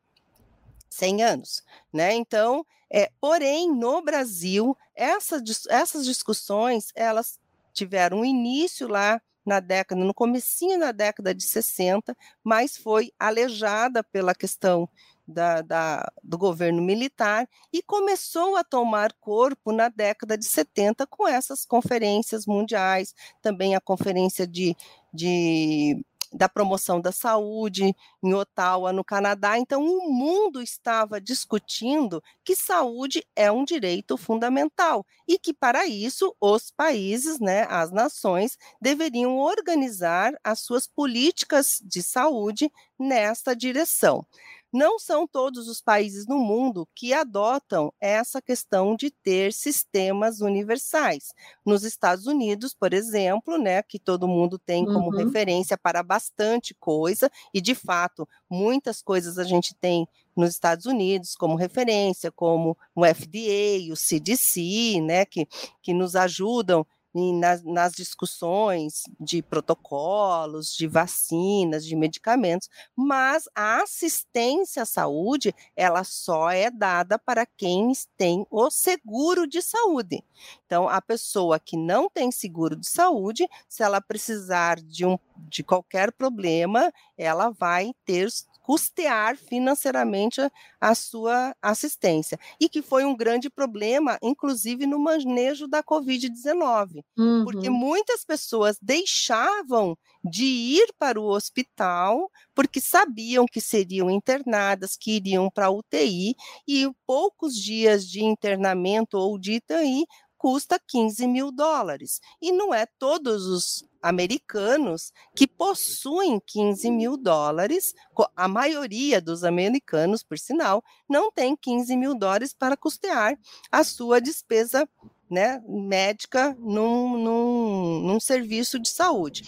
100 0.89 1.23
anos, 1.23 1.63
né? 1.91 2.13
Então, 2.13 2.65
é, 2.91 3.09
porém, 3.19 3.71
no 3.71 4.01
Brasil, 4.01 4.77
essa, 4.93 5.41
essas 5.69 6.05
discussões, 6.05 6.91
elas 6.93 7.39
tiveram 7.73 8.23
início 8.23 8.87
lá 8.87 9.19
na 9.45 9.59
década, 9.59 10.03
no 10.03 10.13
comecinho 10.13 10.79
da 10.79 10.91
década 10.91 11.33
de 11.33 11.43
60, 11.43 12.15
mas 12.43 12.77
foi 12.77 13.11
alejada 13.19 14.03
pela 14.03 14.33
questão 14.33 14.89
da, 15.27 15.61
da, 15.61 16.11
do 16.21 16.37
governo 16.37 16.81
militar 16.81 17.47
e 17.71 17.81
começou 17.81 18.55
a 18.57 18.63
tomar 18.63 19.13
corpo 19.13 19.71
na 19.71 19.89
década 19.89 20.37
de 20.37 20.45
70 20.45 21.07
com 21.07 21.27
essas 21.27 21.65
conferências 21.65 22.45
mundiais, 22.45 23.13
também 23.41 23.75
a 23.75 23.81
conferência 23.81 24.45
de, 24.45 24.75
de 25.13 26.03
da 26.33 26.49
promoção 26.49 26.99
da 26.99 27.11
saúde 27.11 27.95
em 28.23 28.33
Ottawa, 28.33 28.91
no 28.91 29.03
Canadá. 29.03 29.57
Então, 29.57 29.83
o 29.83 30.11
mundo 30.11 30.61
estava 30.61 31.21
discutindo 31.21 32.21
que 32.43 32.55
saúde 32.55 33.23
é 33.35 33.51
um 33.51 33.63
direito 33.63 34.17
fundamental 34.17 35.05
e 35.27 35.37
que, 35.37 35.53
para 35.53 35.85
isso, 35.85 36.35
os 36.41 36.71
países, 36.71 37.39
né, 37.39 37.65
as 37.69 37.91
nações, 37.91 38.57
deveriam 38.81 39.37
organizar 39.37 40.33
as 40.43 40.59
suas 40.59 40.87
políticas 40.87 41.79
de 41.83 42.01
saúde 42.01 42.71
nesta 42.99 43.55
direção. 43.55 44.25
Não 44.73 44.97
são 44.97 45.27
todos 45.27 45.67
os 45.67 45.79
países 45.79 46.25
no 46.25 46.39
mundo 46.39 46.87
que 46.95 47.13
adotam 47.13 47.93
essa 48.01 48.41
questão 48.41 48.95
de 48.95 49.11
ter 49.11 49.53
sistemas 49.53 50.41
universais. 50.41 51.31
Nos 51.63 51.83
Estados 51.83 52.25
Unidos, 52.25 52.73
por 52.73 52.91
exemplo, 52.91 53.59
né, 53.59 53.83
que 53.83 53.99
todo 53.99 54.27
mundo 54.27 54.57
tem 54.57 54.83
como 54.83 55.11
uhum. 55.11 55.17
referência 55.25 55.77
para 55.77 56.01
bastante 56.01 56.73
coisa, 56.73 57.29
e 57.53 57.61
de 57.61 57.75
fato, 57.75 58.27
muitas 58.49 58.99
coisas 58.99 59.37
a 59.37 59.43
gente 59.43 59.75
tem 59.75 60.07
nos 60.35 60.49
Estados 60.49 60.87
Unidos 60.87 61.35
como 61.35 61.55
referência, 61.55 62.31
como 62.31 62.75
o 62.95 63.05
FDA, 63.05 63.91
o 63.91 63.95
CDC, 63.95 64.99
né, 65.01 65.23
que, 65.23 65.47
que 65.83 65.93
nos 65.93 66.15
ajudam 66.15 66.83
nas, 67.13 67.63
nas 67.63 67.93
discussões 67.93 69.03
de 69.19 69.41
protocolos, 69.41 70.73
de 70.73 70.87
vacinas, 70.87 71.85
de 71.85 71.95
medicamentos, 71.95 72.69
mas 72.95 73.47
a 73.53 73.83
assistência 73.83 74.83
à 74.83 74.85
saúde, 74.85 75.53
ela 75.75 76.03
só 76.03 76.49
é 76.49 76.71
dada 76.71 77.19
para 77.19 77.45
quem 77.45 77.91
tem 78.17 78.45
o 78.49 78.69
seguro 78.71 79.47
de 79.47 79.61
saúde. 79.61 80.23
Então, 80.65 80.89
a 80.89 81.01
pessoa 81.01 81.59
que 81.59 81.77
não 81.77 82.09
tem 82.09 82.31
seguro 82.31 82.75
de 82.75 82.87
saúde, 82.87 83.47
se 83.69 83.83
ela 83.83 84.01
precisar 84.01 84.79
de, 84.79 85.05
um, 85.05 85.17
de 85.37 85.63
qualquer 85.63 86.11
problema, 86.11 86.91
ela 87.17 87.49
vai 87.49 87.93
ter 88.05 88.27
custear 88.63 89.35
financeiramente 89.35 90.41
a, 90.79 90.95
sua 90.95 91.53
assistência. 91.61 92.39
E 92.59 92.69
que 92.69 92.81
foi 92.81 93.03
um 93.03 93.15
grande 93.15 93.49
problema, 93.49 94.17
inclusive 94.23 94.87
no 94.87 94.97
manejo 94.97 95.67
da 95.67 95.83
Covid-19, 95.83 97.03
uhum. 97.17 97.43
porque 97.43 97.69
muitas 97.69 98.23
pessoas 98.25 98.77
deixavam 98.81 99.95
de 100.23 100.45
ir 100.45 100.93
para 100.97 101.19
o 101.19 101.25
hospital 101.25 102.31
porque 102.55 102.79
sabiam 102.79 103.45
que 103.45 103.59
seriam 103.59 104.09
internadas, 104.09 104.95
que 104.95 105.17
iriam 105.17 105.49
para 105.53 105.65
a 105.65 105.71
UTI, 105.71 106.33
e 106.65 106.89
poucos 107.05 107.55
dias 107.55 108.07
de 108.07 108.23
internamento 108.23 109.17
ou 109.17 109.37
de 109.37 109.57
UTI 109.57 110.05
custa 110.43 110.77
15 110.77 111.25
mil 111.25 111.53
dólares. 111.53 112.19
E 112.41 112.51
não 112.51 112.73
é 112.73 112.85
todos 112.85 113.45
os 113.45 113.87
americanos 114.01 115.13
que 115.33 115.47
possuem 115.47 116.37
15 116.45 116.91
mil 116.91 117.15
dólares, 117.15 117.93
a 118.35 118.45
maioria 118.45 119.21
dos 119.21 119.45
americanos, 119.45 120.21
por 120.21 120.37
sinal, 120.37 120.83
não 121.07 121.31
tem 121.31 121.55
15 121.55 121.95
mil 121.95 122.13
dólares 122.13 122.53
para 122.53 122.75
custear 122.75 123.39
a 123.71 123.85
sua 123.85 124.19
despesa 124.19 124.85
né, 125.31 125.63
médica 125.65 126.53
num, 126.59 127.17
num, 127.17 127.99
num 128.01 128.19
serviço 128.19 128.77
de 128.77 128.89
saúde. 128.89 129.43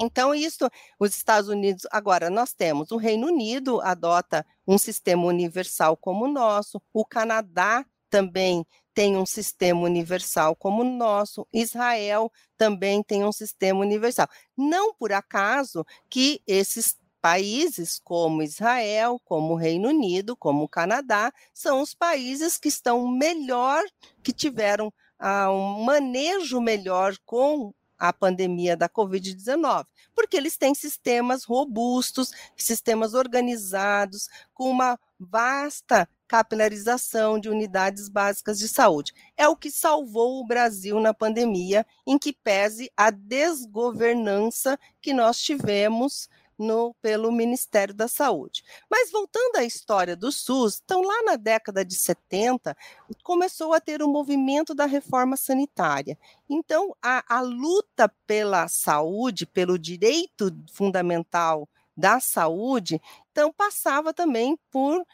Então, 0.00 0.34
isso, 0.34 0.68
os 0.98 1.16
Estados 1.16 1.48
Unidos, 1.48 1.86
agora 1.92 2.28
nós 2.28 2.52
temos 2.52 2.90
o 2.90 2.96
Reino 2.96 3.28
Unido 3.28 3.80
adota 3.82 4.44
um 4.66 4.78
sistema 4.78 5.24
universal 5.26 5.96
como 5.96 6.24
o 6.24 6.32
nosso, 6.32 6.82
o 6.92 7.04
Canadá 7.04 7.86
também 8.10 8.66
tem 8.94 9.16
um 9.16 9.26
sistema 9.26 9.80
universal 9.82 10.56
como 10.56 10.82
o 10.82 10.96
nosso, 10.96 11.46
Israel 11.52 12.32
também 12.56 13.02
tem 13.02 13.24
um 13.24 13.30
sistema 13.30 13.80
universal. 13.80 14.28
Não 14.56 14.92
por 14.94 15.12
acaso 15.12 15.86
que 16.10 16.42
esses 16.46 16.96
países 17.20 18.00
como 18.02 18.42
Israel, 18.42 19.20
como 19.24 19.54
o 19.54 19.56
Reino 19.56 19.88
Unido, 19.88 20.36
como 20.36 20.64
o 20.64 20.68
Canadá, 20.68 21.32
são 21.52 21.80
os 21.80 21.94
países 21.94 22.58
que 22.58 22.68
estão 22.68 23.06
melhor, 23.08 23.84
que 24.22 24.32
tiveram 24.32 24.92
ah, 25.18 25.50
um 25.50 25.84
manejo 25.84 26.60
melhor 26.60 27.14
com 27.24 27.72
a 27.98 28.12
pandemia 28.12 28.76
da 28.76 28.88
Covid-19, 28.88 29.84
porque 30.14 30.36
eles 30.36 30.56
têm 30.56 30.74
sistemas 30.74 31.44
robustos, 31.44 32.32
sistemas 32.56 33.14
organizados, 33.14 34.28
com 34.54 34.70
uma 34.70 34.98
vasta 35.18 36.08
capilarização 36.28 37.40
de 37.40 37.48
unidades 37.48 38.08
básicas 38.08 38.58
de 38.58 38.68
saúde. 38.68 39.14
É 39.36 39.48
o 39.48 39.56
que 39.56 39.70
salvou 39.70 40.40
o 40.40 40.46
Brasil 40.46 41.00
na 41.00 41.14
pandemia, 41.14 41.86
em 42.06 42.18
que 42.18 42.32
pese 42.32 42.92
a 42.94 43.10
desgovernança 43.10 44.78
que 45.00 45.14
nós 45.14 45.40
tivemos 45.40 46.28
no, 46.58 46.92
pelo 47.00 47.30
Ministério 47.30 47.94
da 47.94 48.08
Saúde. 48.08 48.64
Mas 48.90 49.10
voltando 49.10 49.56
à 49.56 49.64
história 49.64 50.16
do 50.16 50.32
SUS, 50.32 50.82
então 50.84 51.02
lá 51.02 51.22
na 51.22 51.36
década 51.36 51.84
de 51.84 51.94
70 51.94 52.76
começou 53.22 53.72
a 53.72 53.80
ter 53.80 54.02
o 54.02 54.08
movimento 54.08 54.74
da 54.74 54.84
reforma 54.84 55.36
sanitária. 55.36 56.18
Então 56.50 56.94
a, 57.00 57.24
a 57.28 57.40
luta 57.40 58.12
pela 58.26 58.66
saúde, 58.66 59.46
pelo 59.46 59.78
direito 59.78 60.54
fundamental 60.72 61.68
da 61.96 62.20
saúde, 62.20 63.00
então 63.30 63.52
passava 63.52 64.12
também 64.12 64.58
por 64.70 65.04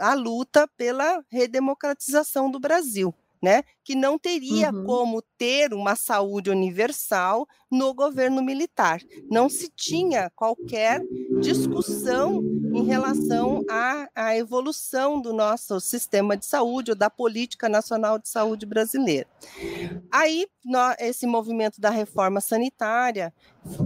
a 0.00 0.14
luta 0.14 0.68
pela 0.76 1.24
redemocratização 1.30 2.50
do 2.50 2.58
Brasil 2.60 3.14
né, 3.44 3.62
que 3.84 3.94
não 3.94 4.18
teria 4.18 4.70
uhum. 4.72 4.84
como 4.86 5.22
ter 5.36 5.74
uma 5.74 5.94
saúde 5.94 6.48
universal 6.48 7.46
no 7.70 7.92
governo 7.92 8.42
militar. 8.42 9.02
Não 9.30 9.50
se 9.50 9.68
tinha 9.68 10.30
qualquer 10.34 11.02
discussão 11.42 12.42
em 12.72 12.84
relação 12.84 13.62
à, 13.68 14.08
à 14.14 14.34
evolução 14.34 15.20
do 15.20 15.34
nosso 15.34 15.78
sistema 15.78 16.38
de 16.38 16.46
saúde 16.46 16.92
ou 16.92 16.96
da 16.96 17.10
política 17.10 17.68
nacional 17.68 18.18
de 18.18 18.30
saúde 18.30 18.64
brasileira. 18.64 19.28
Aí, 20.10 20.46
esse 20.98 21.26
movimento 21.26 21.82
da 21.82 21.90
reforma 21.90 22.40
sanitária, 22.40 23.30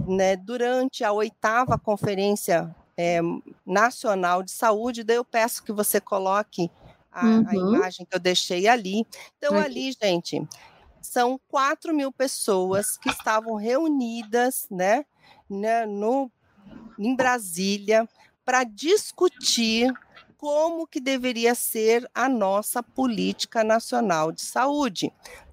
né, 0.07 0.37
durante 0.37 1.03
a 1.03 1.11
oitava 1.11 1.77
conferência 1.77 2.73
é, 3.01 3.21
nacional 3.65 4.43
de 4.43 4.51
saúde, 4.51 5.05
daí 5.05 5.15
eu 5.15 5.23
peço 5.23 5.63
que 5.63 5.71
você 5.71 6.01
coloque 6.01 6.69
a, 7.09 7.25
uhum. 7.25 7.45
a 7.47 7.55
imagem 7.55 8.05
que 8.05 8.13
eu 8.13 8.19
deixei 8.19 8.67
ali. 8.67 9.07
Então, 9.37 9.55
Aqui. 9.55 9.65
ali, 9.65 9.91
gente, 9.93 10.45
são 11.01 11.39
4 11.47 11.95
mil 11.95 12.11
pessoas 12.11 12.97
que 12.97 13.07
estavam 13.07 13.55
reunidas, 13.55 14.67
né, 14.69 15.05
né 15.49 15.85
no, 15.85 16.29
em 16.99 17.15
Brasília, 17.15 18.05
para 18.43 18.65
discutir 18.65 19.89
como 20.35 20.85
que 20.85 20.99
deveria 20.99 21.55
ser 21.55 22.05
a 22.13 22.27
nossa 22.27 22.83
política 22.83 23.63
nacional 23.63 24.29
de 24.29 24.41
saúde. 24.41 25.09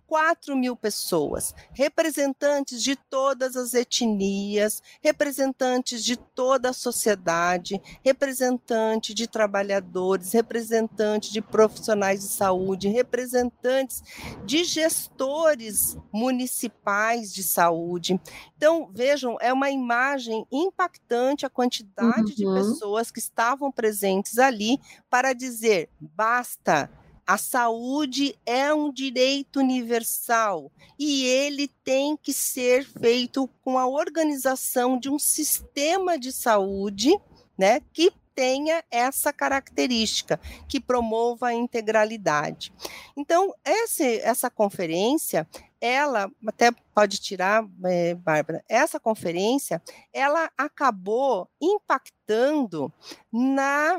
4 0.06 0.56
mil 0.56 0.76
pessoas, 0.76 1.54
representantes 1.72 2.82
de 2.82 2.96
todas 2.96 3.56
as 3.56 3.74
etnias, 3.74 4.82
representantes 5.02 6.04
de 6.04 6.16
toda 6.16 6.70
a 6.70 6.72
sociedade, 6.72 7.80
representante 8.04 9.12
de 9.12 9.26
trabalhadores, 9.26 10.32
representante 10.32 11.32
de 11.32 11.42
profissionais 11.42 12.20
de 12.20 12.28
saúde, 12.28 12.88
representantes 12.88 14.02
de 14.44 14.64
gestores 14.64 15.96
municipais 16.12 17.32
de 17.32 17.42
saúde. 17.42 18.20
Então, 18.56 18.88
vejam, 18.92 19.36
é 19.40 19.52
uma 19.52 19.70
imagem 19.70 20.46
impactante 20.50 21.44
a 21.44 21.50
quantidade 21.50 22.30
uhum. 22.30 22.36
de 22.36 22.44
pessoas 22.44 23.10
que 23.10 23.18
estavam 23.18 23.72
presentes 23.72 24.38
ali 24.38 24.78
para 25.10 25.32
dizer 25.32 25.88
basta 26.00 26.90
a 27.26 27.36
saúde 27.36 28.38
é 28.46 28.72
um 28.72 28.92
direito 28.92 29.58
universal 29.58 30.70
e 30.98 31.24
ele 31.24 31.68
tem 31.82 32.16
que 32.16 32.32
ser 32.32 32.86
feito 32.86 33.48
com 33.62 33.76
a 33.76 33.86
organização 33.86 34.98
de 34.98 35.10
um 35.10 35.18
sistema 35.18 36.16
de 36.16 36.30
saúde, 36.30 37.18
né, 37.58 37.80
que 37.92 38.12
tenha 38.36 38.84
essa 38.90 39.32
característica, 39.32 40.38
que 40.68 40.78
promova 40.78 41.48
a 41.48 41.54
integralidade. 41.54 42.70
Então, 43.16 43.52
essa, 43.64 44.50
conferência, 44.50 45.48
ela, 45.80 46.30
até 46.46 46.70
pode 46.94 47.18
tirar, 47.18 47.66
é, 47.86 48.14
Bárbara, 48.14 48.62
essa 48.68 49.00
conferência, 49.00 49.82
ela 50.12 50.50
acabou 50.56 51.48
impactando 51.60 52.92
na 53.32 53.98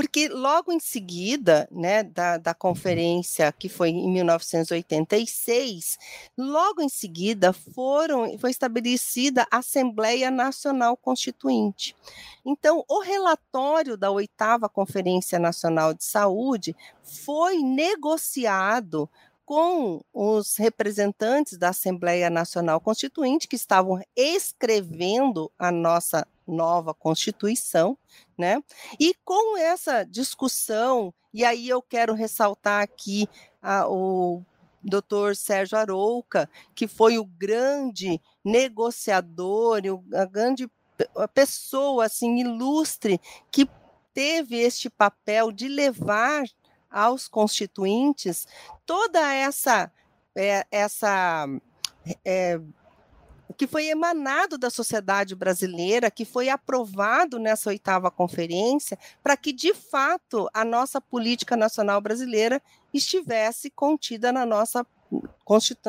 porque 0.00 0.30
logo 0.30 0.72
em 0.72 0.80
seguida, 0.80 1.68
né, 1.70 2.02
da, 2.02 2.38
da 2.38 2.54
conferência 2.54 3.52
que 3.52 3.68
foi 3.68 3.90
em 3.90 4.10
1986, 4.10 5.98
logo 6.38 6.80
em 6.80 6.88
seguida 6.88 7.52
foram, 7.52 8.38
foi 8.38 8.50
estabelecida 8.50 9.46
a 9.50 9.58
Assembleia 9.58 10.30
Nacional 10.30 10.96
Constituinte. 10.96 11.94
Então, 12.46 12.82
o 12.88 13.00
relatório 13.02 13.94
da 13.94 14.10
oitava 14.10 14.70
Conferência 14.70 15.38
Nacional 15.38 15.92
de 15.92 16.02
Saúde 16.02 16.74
foi 17.02 17.58
negociado 17.58 19.06
com 19.50 20.00
os 20.14 20.56
representantes 20.58 21.58
da 21.58 21.70
Assembleia 21.70 22.30
Nacional 22.30 22.80
Constituinte 22.80 23.48
que 23.48 23.56
estavam 23.56 24.00
escrevendo 24.14 25.50
a 25.58 25.72
nossa 25.72 26.24
nova 26.46 26.94
Constituição, 26.94 27.98
né? 28.38 28.62
E 28.96 29.12
com 29.24 29.58
essa 29.58 30.04
discussão, 30.04 31.12
e 31.34 31.44
aí 31.44 31.68
eu 31.68 31.82
quero 31.82 32.14
ressaltar 32.14 32.80
aqui 32.80 33.28
a, 33.60 33.88
o 33.88 34.40
doutor 34.84 35.34
Sérgio 35.34 35.76
Arouca, 35.76 36.48
que 36.72 36.86
foi 36.86 37.18
o 37.18 37.24
grande 37.24 38.20
negociador, 38.44 39.82
a 40.14 40.26
grande 40.26 40.70
pessoa 41.34 42.04
assim 42.04 42.38
ilustre 42.38 43.20
que 43.50 43.68
teve 44.14 44.60
este 44.60 44.88
papel 44.88 45.50
de 45.50 45.66
levar 45.66 46.44
aos 46.90 47.28
constituintes 47.28 48.46
toda 48.84 49.32
essa 49.32 49.90
é, 50.34 50.66
essa 50.70 51.46
é, 52.24 52.60
que 53.56 53.66
foi 53.66 53.88
emanado 53.88 54.56
da 54.56 54.70
sociedade 54.70 55.34
brasileira, 55.34 56.10
que 56.10 56.24
foi 56.24 56.48
aprovado 56.48 57.38
nessa 57.38 57.68
oitava 57.68 58.10
conferência, 58.10 58.98
para 59.22 59.36
que, 59.36 59.52
de 59.52 59.74
fato, 59.74 60.48
a 60.54 60.64
nossa 60.64 61.00
política 61.00 61.56
nacional 61.56 62.00
brasileira 62.00 62.62
estivesse 62.92 63.68
contida 63.68 64.32
na 64.32 64.46
nossa 64.46 64.86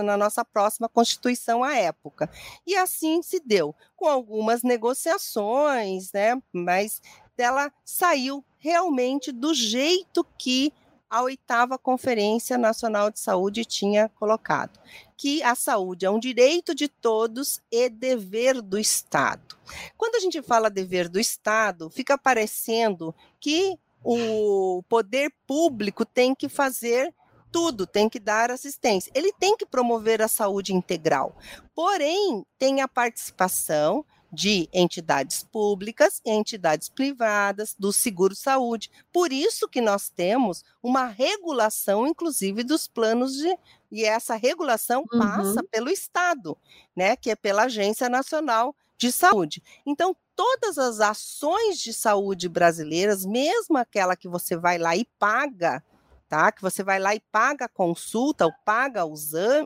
na 0.04 0.18
nossa 0.18 0.44
próxima 0.44 0.90
Constituição 0.90 1.64
à 1.64 1.76
época. 1.76 2.28
E 2.66 2.76
assim 2.76 3.22
se 3.22 3.40
deu, 3.40 3.76
com 3.96 4.08
algumas 4.08 4.64
negociações, 4.64 6.12
né? 6.12 6.42
mas 6.52 7.02
ela 7.38 7.72
saiu 7.86 8.44
realmente 8.58 9.32
do 9.32 9.54
jeito 9.54 10.26
que 10.38 10.74
a 11.12 11.22
oitava 11.24 11.78
Conferência 11.78 12.58
Nacional 12.58 13.12
de 13.12 13.20
Saúde 13.20 13.66
tinha 13.66 14.08
colocado, 14.16 14.80
que 15.18 15.44
a 15.44 15.54
saúde 15.56 16.06
é 16.06 16.10
um 16.10 16.18
direito 16.18 16.74
de 16.74 16.88
todos 16.88 17.62
e 17.70 17.90
dever 17.90 18.62
do 18.62 18.80
Estado. 18.80 19.58
Quando 19.98 20.16
a 20.16 20.20
gente 20.20 20.42
fala 20.42 20.70
dever 20.70 21.10
do 21.10 21.20
Estado, 21.20 21.90
fica 21.90 22.18
parecendo 22.18 23.14
que 23.42 23.78
o 24.02 24.82
poder 24.88 25.34
público 25.46 26.06
tem 26.06 26.34
que 26.34 26.48
fazer 26.48 27.14
tudo, 27.52 27.86
tem 27.86 28.08
que 28.08 28.18
dar 28.20 28.50
assistência. 28.50 29.12
Ele 29.14 29.34
tem 29.34 29.58
que 29.58 29.66
promover 29.66 30.22
a 30.22 30.30
saúde 30.30 30.74
integral. 30.74 31.38
Porém, 31.76 32.46
tem 32.58 32.80
a 32.80 32.88
participação 32.88 34.06
de 34.32 34.70
entidades 34.74 35.44
públicas 35.44 36.22
e 36.26 36.32
entidades 36.32 36.90
privadas 36.90 37.76
do 37.78 37.92
seguro-saúde. 37.92 38.90
Por 39.12 39.32
isso 39.34 39.68
que 39.68 39.82
nós 39.82 40.10
temos 40.10 40.64
uma 40.82 41.06
regulação, 41.06 42.08
inclusive, 42.08 42.64
dos 42.64 42.88
planos 42.88 43.36
de. 43.36 43.56
E 43.92 44.06
essa 44.06 44.36
regulação 44.36 45.04
uhum. 45.12 45.20
passa 45.20 45.62
pelo 45.70 45.90
Estado, 45.90 46.58
né? 46.96 47.16
Que 47.16 47.32
é 47.32 47.36
pela 47.36 47.64
Agência 47.64 48.08
Nacional 48.08 48.74
de 48.98 49.12
Saúde. 49.12 49.62
Então, 49.86 50.16
todas 50.36 50.78
as 50.78 51.00
ações 51.00 51.80
de 51.80 51.92
saúde 51.92 52.48
brasileiras, 52.48 53.26
mesmo 53.26 53.78
aquela 53.78 54.16
que 54.16 54.30
você 54.30 54.56
vai 54.56 54.78
lá 54.78 54.96
e 54.96 55.06
paga, 55.20 55.84
tá? 56.32 56.50
Que 56.50 56.62
você 56.62 56.82
vai 56.82 56.98
lá 56.98 57.14
e 57.14 57.20
paga 57.20 57.66
a 57.66 57.70
consulta 57.70 58.46
ou 58.46 58.54
paga 58.64 59.04
o 59.04 59.14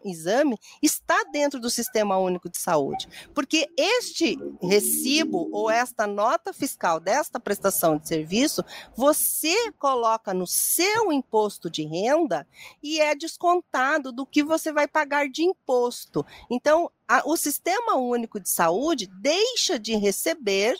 exame, 0.03 0.57
está 0.81 1.24
dentro 1.31 1.60
do 1.60 1.69
Sistema 1.69 2.17
Único 2.17 2.50
de 2.50 2.57
Saúde. 2.57 3.07
Porque 3.36 3.69
este 3.77 4.36
recibo 4.60 5.48
ou 5.53 5.69
esta 5.69 6.07
nota 6.07 6.51
fiscal 6.51 7.00
desta 7.00 7.39
prestação 7.39 8.00
de 8.00 8.07
serviço, 8.07 8.65
você 8.95 9.72
coloca 9.74 10.34
no 10.34 10.48
seu 10.48 11.13
imposto 11.13 11.69
de 11.69 11.86
renda 11.86 12.48
e 12.81 13.00
é 13.00 13.13
descontado 13.13 14.12
do 14.12 14.25
que 14.25 14.43
você 14.43 14.74
vai 14.74 14.88
pagar 14.88 15.29
de 15.29 15.43
imposto. 15.43 16.25
Então, 16.50 16.89
a, 17.07 17.22
o 17.29 17.38
Sistema 17.38 17.93
Único 17.95 18.39
de 18.39 18.50
Saúde 18.50 19.05
deixa 19.22 19.77
de 19.77 19.95
receber 19.95 20.75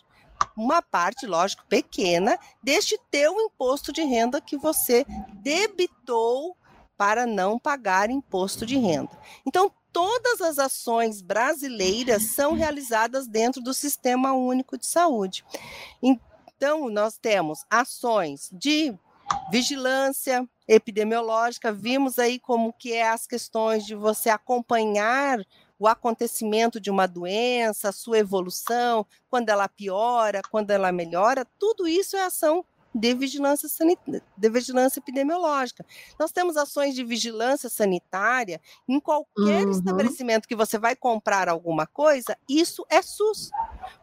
uma 0.56 0.82
parte, 0.82 1.26
lógico, 1.26 1.66
pequena, 1.68 2.40
deste 2.64 3.00
teu 3.12 3.40
imposto 3.42 3.92
de 3.92 4.04
renda 4.04 4.42
que 4.42 4.58
você 4.58 5.06
debitou 5.34 6.56
para 6.98 7.26
não 7.26 7.60
pagar 7.60 8.10
imposto 8.10 8.66
de 8.66 8.78
renda. 8.78 9.12
Então, 9.46 9.72
todas 9.92 10.42
as 10.42 10.60
ações 10.60 11.22
brasileiras 11.22 12.34
são 12.34 12.54
realizadas 12.54 13.28
dentro 13.28 13.62
do 13.62 13.74
Sistema 13.74 14.34
Único 14.34 14.78
de 14.78 14.86
Saúde. 14.86 15.46
Então, 16.02 16.90
nós 16.90 17.18
temos 17.18 17.66
ações 17.70 18.50
de 18.52 18.94
vigilância 19.52 20.48
epidemiológica, 20.68 21.72
vimos 21.72 22.20
aí 22.20 22.40
como 22.40 22.74
que 22.74 22.94
é 22.94 23.08
as 23.08 23.28
questões 23.28 23.86
de 23.86 23.96
você 23.96 24.30
acompanhar 24.30 25.40
o 25.80 25.88
acontecimento 25.88 26.80
de 26.80 26.90
uma 26.90 27.08
doença, 27.08 27.90
a 27.90 27.94
sua 27.94 28.20
evolução, 28.20 29.06
quando 29.30 29.50
ela 29.50 29.68
piora, 29.68 30.42
quando 30.50 30.72
ela 30.72 30.92
melhora, 30.92 31.46
tudo 31.60 31.88
isso 31.88 32.16
é 32.16 32.24
ação 32.24 32.64
de 32.96 33.14
vigilância, 33.14 33.68
de 34.38 34.50
vigilância 34.50 35.00
epidemiológica. 35.00 35.86
Nós 36.18 36.32
temos 36.32 36.56
ações 36.56 36.96
de 36.96 37.04
vigilância 37.04 37.70
sanitária 37.70 38.62
em 38.88 39.02
qualquer 39.02 39.66
uhum. 39.66 39.72
estabelecimento 39.72 40.48
que 40.48 40.56
você 40.56 40.78
vai 40.78 40.96
comprar 40.96 41.50
alguma 41.50 41.86
coisa, 41.86 42.38
isso 42.48 42.86
é 42.90 43.02
SUS. 43.02 43.52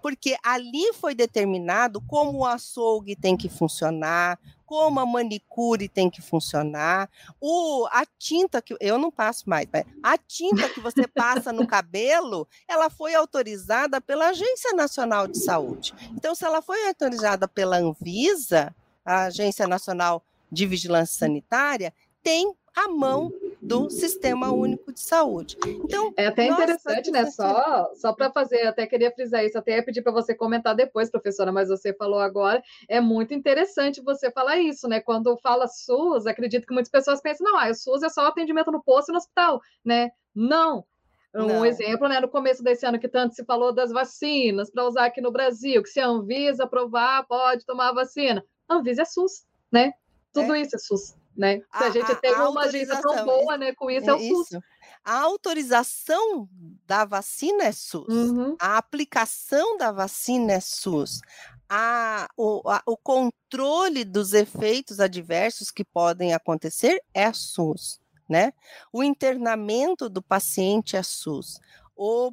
Porque 0.00 0.36
ali 0.42 0.92
foi 0.94 1.14
determinado 1.14 2.00
como 2.02 2.38
o 2.38 2.46
açougue 2.46 3.16
tem 3.16 3.36
que 3.36 3.48
funcionar, 3.48 4.38
como 4.72 5.00
a 5.00 5.04
manicure 5.04 5.86
tem 5.86 6.08
que 6.08 6.22
funcionar, 6.22 7.10
o, 7.38 7.86
a 7.90 8.06
tinta 8.18 8.62
que 8.62 8.74
eu 8.80 8.96
não 8.96 9.10
passo 9.10 9.46
mais, 9.46 9.68
a 10.02 10.16
tinta 10.16 10.66
que 10.70 10.80
você 10.80 11.06
passa 11.14 11.52
no 11.52 11.66
cabelo, 11.66 12.48
ela 12.66 12.88
foi 12.88 13.14
autorizada 13.14 14.00
pela 14.00 14.28
Agência 14.28 14.72
Nacional 14.72 15.28
de 15.28 15.38
Saúde. 15.38 15.92
Então, 16.12 16.34
se 16.34 16.46
ela 16.46 16.62
foi 16.62 16.88
autorizada 16.88 17.46
pela 17.46 17.76
Anvisa, 17.76 18.74
a 19.04 19.24
Agência 19.24 19.68
Nacional 19.68 20.24
de 20.50 20.64
Vigilância 20.64 21.18
Sanitária, 21.18 21.92
tem 22.22 22.54
a 22.74 22.88
mão 22.88 23.30
do 23.62 23.88
Sistema 23.88 24.50
Único 24.50 24.92
de 24.92 25.00
Saúde. 25.00 25.57
Então, 25.64 26.12
é 26.16 26.26
até 26.26 26.47
interessante, 26.47 27.12
né? 27.12 27.26
Só, 27.26 27.92
só 27.95 28.12
para 28.12 28.28
fazer, 28.33 28.66
até 28.66 28.85
queria 28.88 29.12
frisar 29.12 29.45
isso, 29.45 29.57
até 29.57 29.81
pedir 29.81 30.02
para 30.02 30.11
você 30.11 30.35
comentar 30.35 30.75
depois, 30.75 31.08
professora, 31.08 31.52
mas 31.52 31.69
você 31.69 31.95
falou 31.95 32.19
agora, 32.19 32.60
é 32.89 33.00
muito 33.00 33.32
interessante 33.32 34.02
você 34.02 34.32
falar 34.32 34.58
isso, 34.58 34.89
né? 34.89 35.00
Quando 35.00 35.39
fala 35.39 35.69
SUS, 35.69 36.26
acredito 36.26 36.67
que 36.67 36.75
muitas 36.75 36.91
pessoas 36.91 37.21
pensam, 37.21 37.47
não, 37.49 37.56
ah, 37.56 37.71
o 37.71 37.75
SUS 37.75 38.02
é 38.02 38.08
só 38.08 38.26
atendimento 38.26 38.73
no 38.73 38.82
posto 38.82 39.10
e 39.10 39.13
no 39.13 39.19
hospital, 39.19 39.60
né? 39.84 40.10
Não, 40.34 40.84
um 41.32 41.47
Não. 41.47 41.65
exemplo, 41.65 42.08
né, 42.08 42.19
no 42.19 42.28
começo 42.28 42.65
desse 42.65 42.84
ano 42.84 42.99
que 42.99 43.08
tanto 43.08 43.34
se 43.34 43.45
falou 43.45 43.73
das 43.73 43.93
vacinas 43.93 44.71
para 44.71 44.84
usar 44.84 45.04
aqui 45.04 45.21
no 45.21 45.30
Brasil, 45.30 45.82
que 45.84 45.89
se 45.89 46.00
a 46.00 46.06
Anvisa 46.06 46.65
aprovar, 46.65 47.25
pode 47.28 47.65
tomar 47.65 47.91
a 47.91 47.95
vacina. 47.95 48.45
A 48.69 48.75
Anvisa 48.75 49.02
é 49.02 49.04
SUS, 49.04 49.47
né? 49.71 49.93
Tudo 50.32 50.54
é. 50.54 50.63
isso 50.63 50.75
é 50.75 50.78
SUS 50.80 51.22
né? 51.36 51.58
Se 51.58 51.84
a, 51.84 51.86
a 51.86 51.90
gente 51.90 52.14
tem 52.16 52.34
a 52.34 52.49
uma 52.49 52.62
agenda 52.62 53.00
tão 53.00 53.25
boa, 53.25 53.56
né, 53.56 53.73
com 53.75 53.90
isso, 53.90 54.08
é, 54.08 54.12
é 54.12 54.14
o 54.14 54.18
SUS. 54.18 54.47
Isso. 54.50 54.62
A 55.04 55.18
autorização 55.18 56.49
da 56.86 57.04
vacina 57.04 57.64
é 57.64 57.73
SUS. 57.73 58.08
Uhum. 58.08 58.56
A 58.60 58.76
aplicação 58.76 59.76
da 59.76 59.90
vacina 59.90 60.52
é 60.52 60.60
SUS. 60.60 61.21
A, 61.68 62.28
o, 62.36 62.62
a, 62.71 62.82
o 62.86 62.97
controle 62.97 64.04
dos 64.04 64.32
efeitos 64.32 65.00
adversos 65.00 65.71
que 65.71 65.84
podem 65.84 66.34
acontecer 66.34 67.02
é 67.12 67.32
SUS. 67.32 67.99
Né? 68.28 68.52
O 68.92 69.02
internamento 69.02 70.08
do 70.08 70.23
paciente 70.23 70.97
é 70.97 71.02
SUS. 71.02 71.60
O, 71.97 72.32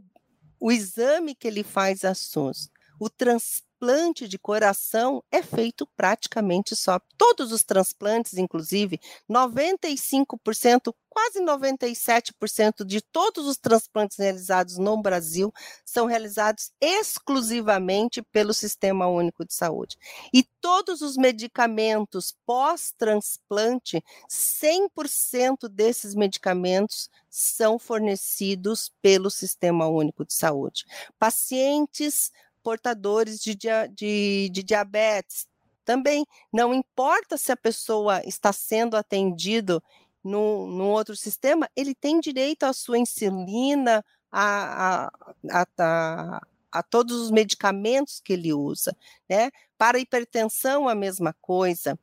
o 0.59 0.71
exame 0.71 1.33
que 1.33 1.47
ele 1.47 1.63
faz 1.63 2.03
é 2.03 2.13
SUS. 2.13 2.69
O 2.99 3.09
transporte 3.09 3.68
transplante 3.79 4.27
de 4.27 4.37
coração 4.37 5.23
é 5.31 5.41
feito 5.41 5.87
praticamente 5.95 6.75
só. 6.75 6.99
Todos 7.17 7.53
os 7.53 7.63
transplantes, 7.63 8.33
inclusive, 8.33 8.99
95%, 9.29 10.93
quase 11.09 11.39
97% 11.39 12.85
de 12.85 13.01
todos 13.01 13.47
os 13.47 13.57
transplantes 13.57 14.17
realizados 14.17 14.77
no 14.77 15.01
Brasil 15.01 15.53
são 15.85 16.05
realizados 16.05 16.71
exclusivamente 16.81 18.21
pelo 18.21 18.53
Sistema 18.53 19.07
Único 19.07 19.45
de 19.45 19.53
Saúde. 19.53 19.97
E 20.33 20.43
todos 20.61 21.01
os 21.01 21.15
medicamentos 21.15 22.35
pós-transplante, 22.45 24.03
100% 24.29 25.69
desses 25.69 26.15
medicamentos 26.15 27.09
são 27.29 27.79
fornecidos 27.79 28.91
pelo 29.01 29.29
Sistema 29.29 29.87
Único 29.87 30.25
de 30.25 30.33
Saúde. 30.33 30.85
Pacientes 31.17 32.31
portadores 32.69 33.39
de, 33.39 33.55
de, 33.55 34.49
de 34.49 34.63
diabetes. 34.63 35.47
Também 35.84 36.23
não 36.53 36.71
importa 36.71 37.36
se 37.36 37.51
a 37.51 37.58
pessoa 37.58 38.21
está 38.23 38.53
sendo 38.53 38.95
atendido 38.95 39.82
no, 40.23 40.67
no 40.67 40.86
outro 40.86 41.15
sistema, 41.15 41.67
ele 41.75 41.95
tem 41.95 42.19
direito 42.19 42.65
à 42.65 42.71
sua 42.71 42.99
insulina, 42.99 44.05
a, 44.32 45.08
a, 45.08 45.12
a, 45.51 45.67
a, 45.79 46.41
a 46.71 46.84
todos 46.84 47.19
os 47.19 47.32
medicamentos 47.32 48.21
que 48.23 48.34
ele 48.34 48.53
usa, 48.53 48.95
né? 49.27 49.49
Para 49.75 49.97
hipertensão, 49.97 50.88
a 50.88 50.93
mesma 50.93 51.34
coisa. 51.41 51.97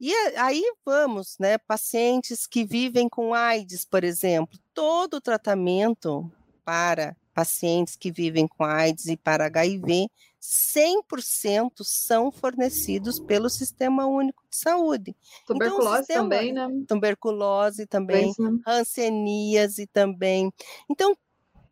E 0.00 0.14
aí 0.38 0.62
vamos, 0.82 1.36
né? 1.38 1.58
Pacientes 1.58 2.46
que 2.46 2.64
vivem 2.64 3.06
com 3.06 3.34
AIDS, 3.34 3.84
por 3.84 4.02
exemplo, 4.02 4.58
todo 4.72 5.14
o 5.18 5.20
tratamento 5.20 6.32
para 6.64 7.14
pacientes 7.36 7.96
que 7.96 8.10
vivem 8.10 8.48
com 8.48 8.64
AIDS 8.64 9.08
e 9.08 9.16
para 9.16 9.44
HIV, 9.44 10.08
100% 10.40 11.82
são 11.82 12.32
fornecidos 12.32 13.20
pelo 13.20 13.50
Sistema 13.50 14.06
Único 14.06 14.42
de 14.48 14.56
Saúde. 14.56 15.14
Então, 15.42 15.54
tuberculose 15.54 15.90
então, 15.90 15.98
sistema, 15.98 16.22
também, 16.22 16.52
né? 16.52 16.68
Tuberculose 16.88 17.86
também, 17.86 18.32
hanseníase 18.66 19.86
também. 19.86 20.50
Então, 20.88 21.14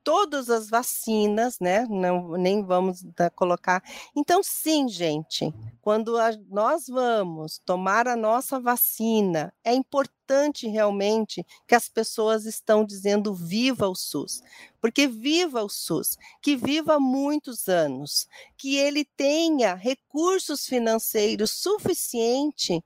todas 0.03 0.50
as 0.50 0.68
vacinas, 0.68 1.59
né? 1.59 1.87
Não, 1.88 2.33
nem 2.33 2.62
vamos 2.62 3.03
da, 3.03 3.31
colocar. 3.31 3.83
Então, 4.14 4.42
sim, 4.42 4.87
gente, 4.87 5.50
quando 5.85 6.16
a, 6.16 6.31
nós 6.49 6.87
vamos 6.87 7.59
tomar 7.59 8.09
a 8.09 8.16
nossa 8.16 8.59
vacina, 8.59 9.53
é 9.62 9.75
importante 9.75 10.66
realmente 10.66 11.44
que 11.68 11.75
as 11.75 11.90
pessoas 11.90 12.47
estão 12.47 12.87
dizendo 12.87 13.35
viva 13.35 13.87
o 13.87 13.94
SUS, 13.94 14.42
porque 14.81 15.07
viva 15.07 15.62
o 15.62 15.68
SUS, 15.68 16.16
que 16.40 16.57
viva 16.57 16.99
muitos 16.99 17.68
anos, 17.68 18.27
que 18.57 18.77
ele 18.77 19.05
tenha 19.05 19.75
recursos 19.75 20.64
financeiros 20.64 21.51
suficiente 21.51 22.83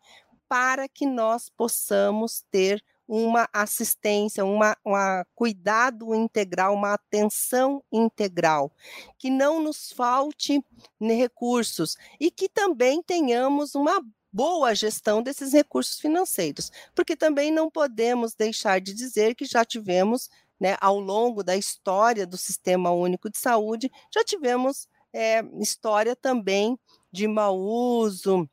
para 0.49 0.89
que 0.89 1.07
nós 1.07 1.49
possamos 1.49 2.45
ter 2.51 2.83
uma 3.09 3.49
assistência, 3.55 4.44
uma, 4.44 4.77
uma 4.85 5.25
cuidado 5.35 6.14
integral, 6.14 6.75
uma 6.75 6.92
atenção 6.92 7.83
integral, 7.90 8.71
que 9.16 9.31
não 9.31 9.62
nos 9.62 9.90
falte 9.90 10.62
recursos 11.01 11.97
e 12.21 12.31
que 12.31 12.51
também 12.51 13.03
tenhamos 13.03 13.75
uma 13.75 14.05
boa 14.31 14.75
gestão 14.75 15.23
desses 15.23 15.55
recursos 15.55 15.99
financeiros, 15.99 16.71
porque 16.94 17.16
também 17.16 17.51
não 17.51 17.71
podemos 17.71 18.35
deixar 18.35 18.79
de 18.79 18.92
dizer 18.92 19.35
que 19.35 19.47
já 19.47 19.64
tivemos 19.64 20.29
né, 20.61 20.77
ao 20.81 21.01
longo 21.01 21.42
da 21.42 21.57
história 21.57 22.27
do 22.27 22.37
Sistema 22.37 22.90
Único 22.90 23.31
de 23.31 23.38
Saúde, 23.38 23.90
já 24.12 24.23
tivemos 24.23 24.87
é, 25.14 25.42
história 25.61 26.14
também 26.14 26.79
de 27.11 27.27
mau 27.27 27.59
uso 27.59 28.49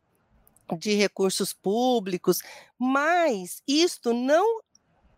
de 0.79 0.93
recursos 0.95 1.53
públicos, 1.53 2.39
mas 2.77 3.61
isto 3.67 4.13
não 4.13 4.61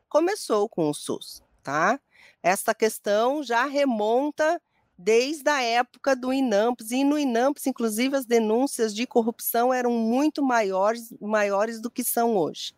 começou 0.09 0.67
com 0.67 0.89
o 0.89 0.93
SUS, 0.93 1.43
tá? 1.63 1.99
Essa 2.41 2.73
questão 2.73 3.43
já 3.43 3.65
remonta 3.65 4.61
desde 4.97 5.47
a 5.49 5.61
época 5.61 6.15
do 6.15 6.33
INAMPS, 6.33 6.91
e 6.91 7.03
no 7.03 7.19
INAMPS, 7.19 7.67
inclusive, 7.67 8.15
as 8.15 8.25
denúncias 8.25 8.95
de 8.95 9.05
corrupção 9.05 9.71
eram 9.71 9.91
muito 9.91 10.43
maiores, 10.43 11.13
maiores 11.21 11.79
do 11.79 11.91
que 11.91 12.03
são 12.03 12.35
hoje. 12.35 12.73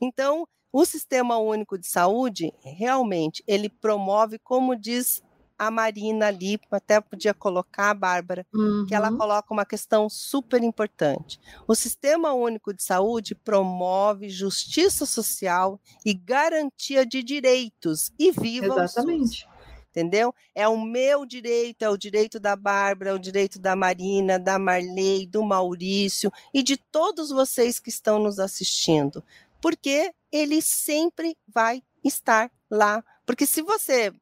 Então, 0.00 0.46
o 0.70 0.84
Sistema 0.84 1.38
Único 1.38 1.78
de 1.78 1.86
Saúde, 1.86 2.52
realmente, 2.62 3.42
ele 3.46 3.68
promove, 3.68 4.38
como 4.38 4.76
diz 4.76 5.22
a 5.58 5.70
Marina 5.70 6.26
ali, 6.26 6.58
até 6.70 7.00
podia 7.00 7.34
colocar, 7.34 7.94
Bárbara, 7.94 8.46
uhum. 8.52 8.86
que 8.86 8.94
ela 8.94 9.10
uhum. 9.10 9.18
coloca 9.18 9.52
uma 9.52 9.64
questão 9.64 10.08
super 10.08 10.62
importante. 10.62 11.40
O 11.66 11.74
Sistema 11.74 12.32
Único 12.32 12.72
de 12.74 12.82
Saúde 12.82 13.34
promove 13.34 14.28
justiça 14.28 15.06
social 15.06 15.80
e 16.04 16.14
garantia 16.14 17.04
de 17.06 17.22
direitos 17.22 18.12
e 18.18 18.30
viva 18.30 18.84
Exatamente. 18.84 19.46
o 19.46 19.52
entendeu? 19.92 20.34
É 20.54 20.66
o 20.66 20.80
meu 20.80 21.26
direito, 21.26 21.82
é 21.82 21.90
o 21.90 21.98
direito 21.98 22.40
da 22.40 22.56
Bárbara, 22.56 23.10
é 23.10 23.12
o 23.12 23.18
direito 23.18 23.58
da 23.58 23.76
Marina, 23.76 24.38
da 24.38 24.58
Marley, 24.58 25.26
do 25.26 25.42
Maurício 25.42 26.32
e 26.52 26.62
de 26.62 26.76
todos 26.78 27.28
vocês 27.28 27.78
que 27.78 27.90
estão 27.90 28.18
nos 28.18 28.38
assistindo, 28.38 29.22
porque 29.60 30.12
ele 30.32 30.62
sempre 30.62 31.36
vai 31.46 31.82
estar 32.02 32.50
lá. 32.70 33.04
Porque 33.24 33.46
se 33.46 33.62
você, 33.62 34.12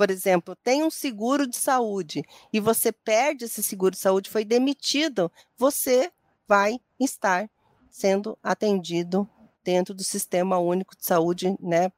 por 0.00 0.10
exemplo, 0.10 0.56
tem 0.56 0.82
um 0.82 0.90
seguro 0.90 1.46
de 1.46 1.58
saúde 1.58 2.24
e 2.50 2.58
você 2.58 2.90
perde 2.90 3.44
esse 3.44 3.62
seguro 3.62 3.90
de 3.90 3.98
saúde, 3.98 4.30
foi 4.30 4.46
demitido, 4.46 5.30
você 5.58 6.10
vai 6.48 6.80
estar 6.98 7.50
sendo 7.90 8.38
atendido 8.42 9.28
dentro 9.62 9.92
do 9.92 10.02
Sistema 10.02 10.58
Único 10.58 10.96
de 10.96 11.04
Saúde, 11.04 11.54
né, 11.60 11.92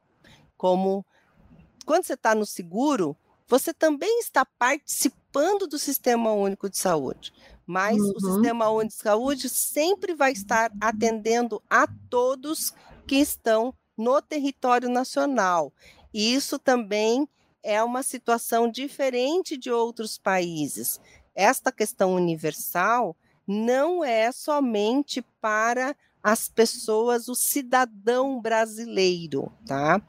como 0.57 1.05
quando 1.85 2.03
você 2.03 2.15
está 2.15 2.35
no 2.35 2.45
seguro, 2.45 3.15
você 3.47 3.73
também 3.73 4.19
está 4.19 4.43
participando 4.43 5.65
do 5.65 5.79
Sistema 5.79 6.33
Único 6.33 6.69
de 6.69 6.77
Saúde. 6.77 7.31
Mas 7.65 7.95
uhum. 7.95 8.13
o 8.17 8.19
Sistema 8.19 8.69
Único 8.69 8.97
de 8.97 9.01
Saúde 9.01 9.47
sempre 9.47 10.13
vai 10.13 10.33
estar 10.33 10.73
atendendo 10.81 11.63
a 11.69 11.87
todos 12.09 12.73
que 13.07 13.15
estão 13.15 13.73
no 13.97 14.21
território 14.21 14.89
nacional. 14.89 15.71
E 16.13 16.33
isso 16.33 16.59
também 16.59 17.29
é 17.63 17.81
uma 17.81 18.03
situação 18.03 18.69
diferente 18.69 19.57
de 19.57 19.71
outros 19.71 20.17
países. 20.17 20.99
Esta 21.33 21.71
questão 21.71 22.13
universal 22.13 23.15
não 23.47 24.03
é 24.03 24.31
somente 24.31 25.21
para 25.41 25.95
as 26.21 26.47
pessoas, 26.47 27.27
o 27.27 27.35
cidadão 27.35 28.39
brasileiro, 28.41 29.51
tá? 29.65 30.01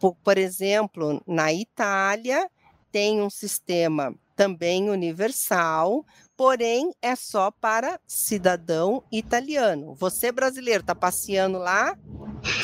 Por, 0.00 0.16
por 0.16 0.36
exemplo, 0.36 1.22
na 1.26 1.52
Itália 1.52 2.50
tem 2.90 3.22
um 3.22 3.30
sistema 3.30 4.14
também 4.34 4.90
universal, 4.90 6.04
porém 6.36 6.92
é 7.00 7.14
só 7.14 7.50
para 7.50 8.00
cidadão 8.06 9.04
italiano. 9.12 9.94
Você 9.94 10.32
brasileiro 10.32 10.80
está 10.80 10.94
passeando 10.94 11.58
lá, 11.58 11.96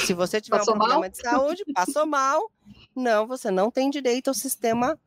se 0.05 0.12
você 0.12 0.40
tiver 0.40 0.59
passou 0.59 0.74
um 0.74 0.79
problema 0.79 1.03
mal? 1.03 1.11
de 1.11 1.20
saúde, 1.20 1.64
passou 1.72 2.05
mal, 2.05 2.51
não, 2.99 3.27
você 3.27 3.51
não 3.51 3.71
tem 3.71 3.89
direito 3.89 4.29
ao 4.29 4.35
sistema 4.35 4.99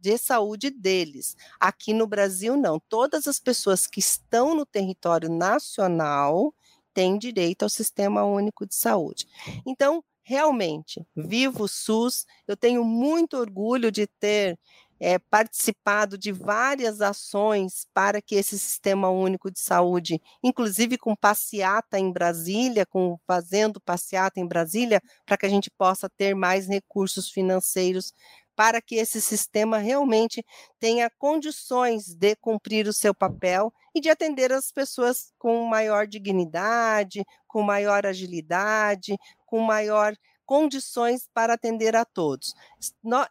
de 0.00 0.18
saúde 0.18 0.68
deles. 0.68 1.36
Aqui 1.60 1.94
no 1.94 2.06
Brasil, 2.06 2.56
não. 2.56 2.80
Todas 2.80 3.28
as 3.28 3.38
pessoas 3.38 3.86
que 3.86 4.00
estão 4.00 4.54
no 4.54 4.66
território 4.66 5.30
nacional 5.30 6.52
têm 6.92 7.16
direito 7.16 7.62
ao 7.62 7.68
Sistema 7.68 8.24
Único 8.24 8.66
de 8.66 8.74
Saúde. 8.74 9.26
Então, 9.64 10.04
realmente, 10.24 11.06
vivo 11.14 11.64
o 11.64 11.68
SUS, 11.68 12.26
eu 12.46 12.56
tenho 12.56 12.84
muito 12.84 13.36
orgulho 13.36 13.90
de 13.92 14.06
ter 14.06 14.58
é, 15.04 15.18
participado 15.18 16.16
de 16.16 16.30
várias 16.30 17.00
ações 17.00 17.84
para 17.92 18.22
que 18.22 18.36
esse 18.36 18.56
Sistema 18.56 19.10
Único 19.10 19.50
de 19.50 19.58
Saúde, 19.58 20.22
inclusive 20.40 20.96
com 20.96 21.16
passeata 21.16 21.98
em 21.98 22.12
Brasília, 22.12 22.86
com 22.86 23.18
fazendo 23.26 23.80
passeata 23.80 24.38
em 24.38 24.46
Brasília, 24.46 25.02
para 25.26 25.36
que 25.36 25.44
a 25.44 25.48
gente 25.48 25.68
possa 25.72 26.08
ter 26.08 26.36
mais 26.36 26.68
recursos 26.68 27.28
financeiros 27.28 28.12
para 28.54 28.80
que 28.80 28.94
esse 28.94 29.20
sistema 29.20 29.78
realmente 29.78 30.44
tenha 30.78 31.10
condições 31.18 32.14
de 32.14 32.36
cumprir 32.36 32.86
o 32.86 32.92
seu 32.92 33.12
papel 33.12 33.72
e 33.92 34.00
de 34.00 34.08
atender 34.08 34.52
as 34.52 34.70
pessoas 34.70 35.32
com 35.36 35.64
maior 35.64 36.06
dignidade, 36.06 37.24
com 37.48 37.60
maior 37.62 38.06
agilidade, 38.06 39.16
com 39.46 39.58
maior 39.60 40.14
condições 40.52 41.30
para 41.32 41.54
atender 41.54 41.96
a 41.96 42.04
todos. 42.04 42.54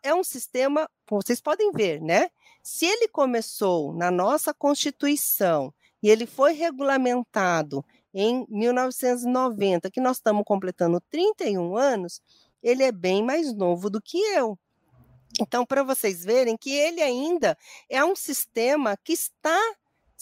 É 0.02 0.12
um 0.12 0.24
sistema, 0.24 0.90
vocês 1.08 1.40
podem 1.40 1.72
ver, 1.72 2.02
né? 2.02 2.32
Se 2.64 2.88
ele 2.88 3.08
começou 3.08 3.94
na 3.94 4.10
nossa 4.10 4.56
Constituição 4.56 5.72
e 6.02 6.10
ele 6.10 6.26
foi 6.26 6.54
regulamentado 6.54 7.86
em 8.12 8.44
1990, 8.50 9.92
que 9.92 10.02
nós 10.02 10.18
estamos 10.18 10.42
completando 10.44 11.00
31 11.12 11.78
anos, 11.78 12.24
ele 12.64 12.82
é 12.82 12.92
bem 12.92 13.22
mais 13.24 13.54
novo 13.54 13.88
do 13.88 14.02
que 14.02 14.18
eu. 14.18 14.58
Então, 15.40 15.64
para 15.64 15.84
vocês 15.84 16.26
verem 16.26 16.58
que 16.58 16.74
ele 16.74 17.04
ainda 17.04 17.56
é 17.88 18.04
um 18.04 18.16
sistema 18.16 18.98
que 18.98 19.14
está 19.14 19.62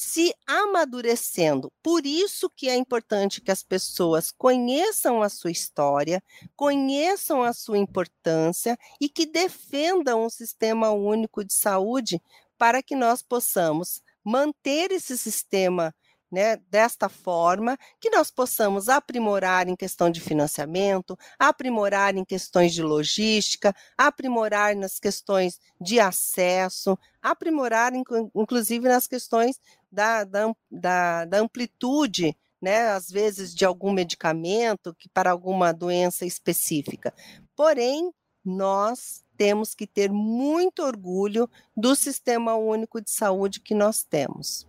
se 0.02 0.34
amadurecendo. 0.48 1.70
Por 1.84 2.06
isso 2.06 2.50
que 2.50 2.70
é 2.70 2.76
importante 2.78 3.42
que 3.42 3.52
as 3.52 3.62
pessoas 3.62 4.32
conheçam 4.32 5.22
a 5.22 5.28
sua 5.28 5.52
história, 5.52 6.24
conheçam 6.56 7.44
a 7.44 7.52
sua 7.52 7.78
importância 7.78 8.80
e 9.02 9.10
que 9.10 9.26
defendam 9.26 10.24
o 10.24 10.30
sistema 10.30 10.90
único 10.90 11.44
de 11.44 11.54
saúde 11.54 12.22
para 12.58 12.82
que 12.82 12.96
nós 12.96 13.22
possamos 13.22 14.02
manter 14.24 14.90
esse 14.94 15.18
sistema 15.18 15.94
né, 16.32 16.58
desta 16.70 17.10
forma, 17.10 17.78
que 18.00 18.10
nós 18.10 18.30
possamos 18.30 18.88
aprimorar 18.88 19.68
em 19.68 19.76
questão 19.76 20.10
de 20.10 20.22
financiamento, 20.22 21.18
aprimorar 21.38 22.16
em 22.16 22.24
questões 22.24 22.74
de 22.74 22.84
logística, 22.84 23.76
aprimorar 23.98 24.76
nas 24.76 25.00
questões 25.00 25.60
de 25.82 26.00
acesso, 26.00 26.98
aprimorar, 27.22 27.94
inclusive, 28.36 28.88
nas 28.88 29.08
questões 29.08 29.60
da, 29.92 30.24
da, 30.24 31.26
da, 31.26 31.38
amplitude 31.40 32.36
né, 32.62 32.90
às 32.90 33.10
vezes 33.10 33.56
de 33.56 33.66
algum 33.66 33.92
medicamento 33.92 34.94
que 34.94 35.08
para 35.10 35.32
alguma 35.32 35.72
doença 35.74 36.26
específica. 36.26 37.14
Porém, 37.56 38.12
nós 38.44 39.24
temos 39.38 39.74
que 39.74 39.88
ter 39.88 40.12
muito 40.12 40.84
orgulho 40.84 41.50
do 41.76 41.96
sistema 41.96 42.56
único 42.56 43.02
de 43.02 43.10
saúde 43.10 43.62
que 43.62 43.74
nós 43.74 44.04
temos. 44.04 44.68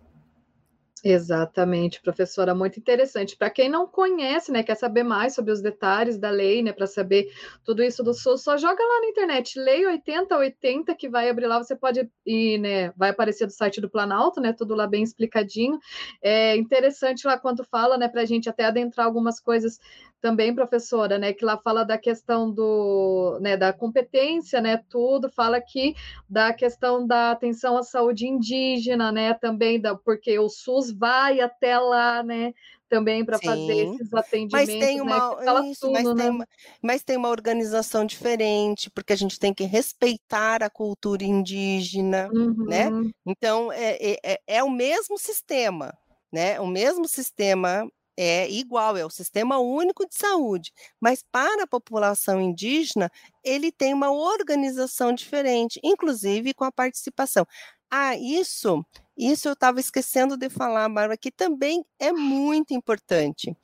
Exatamente, 1.03 1.99
professora, 1.99 2.53
muito 2.53 2.77
interessante. 2.79 3.35
Para 3.35 3.49
quem 3.49 3.67
não 3.67 3.87
conhece, 3.87 4.51
né, 4.51 4.61
quer 4.61 4.75
saber 4.75 5.01
mais 5.03 5.33
sobre 5.33 5.51
os 5.51 5.59
detalhes 5.59 6.15
da 6.19 6.29
lei, 6.29 6.61
né, 6.61 6.71
para 6.71 6.85
saber 6.85 7.27
tudo 7.65 7.81
isso 7.81 8.03
do 8.03 8.13
SUS, 8.13 8.43
só 8.43 8.55
joga 8.55 8.83
lá 8.83 9.01
na 9.01 9.07
internet, 9.07 9.57
lei 9.59 9.83
8080, 9.87 10.93
que 10.93 11.09
vai 11.09 11.27
abrir 11.27 11.47
lá, 11.47 11.57
você 11.57 11.75
pode 11.75 12.07
ir, 12.23 12.59
né, 12.59 12.91
vai 12.95 13.09
aparecer 13.09 13.47
do 13.47 13.51
site 13.51 13.81
do 13.81 13.89
Planalto, 13.89 14.39
né, 14.39 14.53
tudo 14.53 14.75
lá 14.75 14.85
bem 14.85 15.01
explicadinho. 15.01 15.79
É 16.21 16.55
interessante 16.55 17.25
lá 17.25 17.35
quando 17.35 17.63
fala, 17.63 17.97
né, 17.97 18.07
para 18.07 18.21
a 18.21 18.25
gente 18.25 18.47
até 18.47 18.65
adentrar 18.65 19.07
algumas 19.07 19.39
coisas 19.39 19.79
também, 20.21 20.53
professora, 20.53 21.17
né, 21.17 21.33
que 21.33 21.43
lá 21.43 21.57
fala 21.57 21.83
da 21.83 21.97
questão 21.97 22.49
do, 22.51 23.39
né, 23.41 23.57
da 23.57 23.73
competência, 23.73 24.61
né, 24.61 24.77
tudo, 24.87 25.29
fala 25.29 25.57
aqui 25.57 25.95
da 26.29 26.53
questão 26.53 27.05
da 27.05 27.31
atenção 27.31 27.75
à 27.75 27.83
saúde 27.83 28.27
indígena, 28.27 29.11
né, 29.11 29.33
também 29.33 29.81
da, 29.81 29.95
porque 29.95 30.37
o 30.37 30.47
SUS 30.47 30.91
vai 30.91 31.41
até 31.41 31.77
lá, 31.79 32.21
né, 32.21 32.53
também 32.87 33.25
para 33.25 33.39
fazer 33.39 33.87
esses 33.87 34.13
atendimentos. 34.13 34.51
Mas 34.51 34.67
tem 34.67 34.97
né, 34.97 35.01
uma, 35.01 35.61
né, 35.61 35.69
isso, 35.69 35.81
tudo, 35.81 35.93
mas, 35.93 36.03
né? 36.03 36.15
tem 36.15 36.29
uma, 36.29 36.47
mas 36.81 37.03
tem 37.03 37.17
uma 37.17 37.29
organização 37.29 38.05
diferente, 38.05 38.91
porque 38.91 39.13
a 39.13 39.15
gente 39.15 39.39
tem 39.39 39.53
que 39.53 39.63
respeitar 39.63 40.61
a 40.61 40.69
cultura 40.69 41.23
indígena, 41.23 42.29
uhum. 42.33 42.65
né? 42.65 42.89
Então 43.25 43.71
é, 43.71 43.95
é, 43.95 44.17
é, 44.23 44.41
é 44.45 44.63
o 44.63 44.69
mesmo 44.69 45.17
sistema, 45.17 45.97
né? 46.31 46.59
O 46.59 46.67
mesmo 46.67 47.07
sistema 47.07 47.89
é 48.17 48.49
igual, 48.49 48.97
é 48.97 49.05
o 49.05 49.09
Sistema 49.09 49.57
Único 49.59 50.07
de 50.07 50.15
Saúde, 50.15 50.71
mas 50.99 51.23
para 51.31 51.63
a 51.63 51.67
população 51.67 52.41
indígena, 52.41 53.09
ele 53.43 53.71
tem 53.71 53.93
uma 53.93 54.11
organização 54.11 55.13
diferente, 55.13 55.79
inclusive 55.83 56.53
com 56.53 56.63
a 56.63 56.71
participação. 56.71 57.45
Ah, 57.89 58.15
isso, 58.15 58.85
isso 59.17 59.49
eu 59.49 59.53
estava 59.53 59.79
esquecendo 59.79 60.37
de 60.37 60.49
falar, 60.49 60.87
Bárbara, 60.89 61.17
que 61.17 61.31
também 61.31 61.83
é 61.99 62.11
muito 62.11 62.73
importante. 62.73 63.55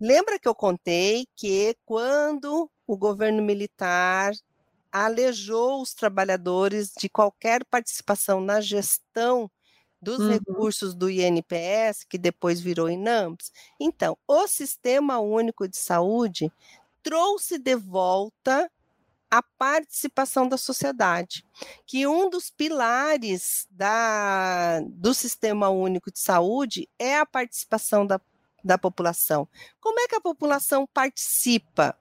Lembra 0.00 0.38
que 0.38 0.48
eu 0.48 0.54
contei 0.54 1.26
que 1.36 1.76
quando 1.84 2.70
o 2.86 2.96
governo 2.96 3.42
militar 3.42 4.32
alejou 4.92 5.82
os 5.82 5.94
trabalhadores 5.94 6.92
de 6.98 7.08
qualquer 7.08 7.64
participação 7.66 8.40
na 8.40 8.60
gestão 8.60 9.50
dos 10.00 10.20
uhum. 10.20 10.30
recursos 10.30 10.94
do 10.94 11.10
INPS, 11.10 12.04
que 12.08 12.18
depois 12.18 12.60
virou 12.60 12.88
INAMPS. 12.88 13.52
Então, 13.80 14.16
o 14.26 14.46
Sistema 14.46 15.18
Único 15.18 15.68
de 15.68 15.76
Saúde 15.76 16.52
trouxe 17.02 17.58
de 17.58 17.74
volta 17.74 18.70
a 19.30 19.42
participação 19.42 20.48
da 20.48 20.56
sociedade, 20.56 21.44
que 21.86 22.06
um 22.06 22.30
dos 22.30 22.50
pilares 22.50 23.66
da, 23.70 24.80
do 24.86 25.12
Sistema 25.12 25.68
Único 25.68 26.10
de 26.10 26.18
Saúde 26.18 26.88
é 26.98 27.18
a 27.18 27.26
participação 27.26 28.06
da, 28.06 28.20
da 28.64 28.78
população. 28.78 29.46
Como 29.80 30.00
é 30.00 30.08
que 30.08 30.14
a 30.14 30.20
população 30.20 30.86
participa? 30.86 31.94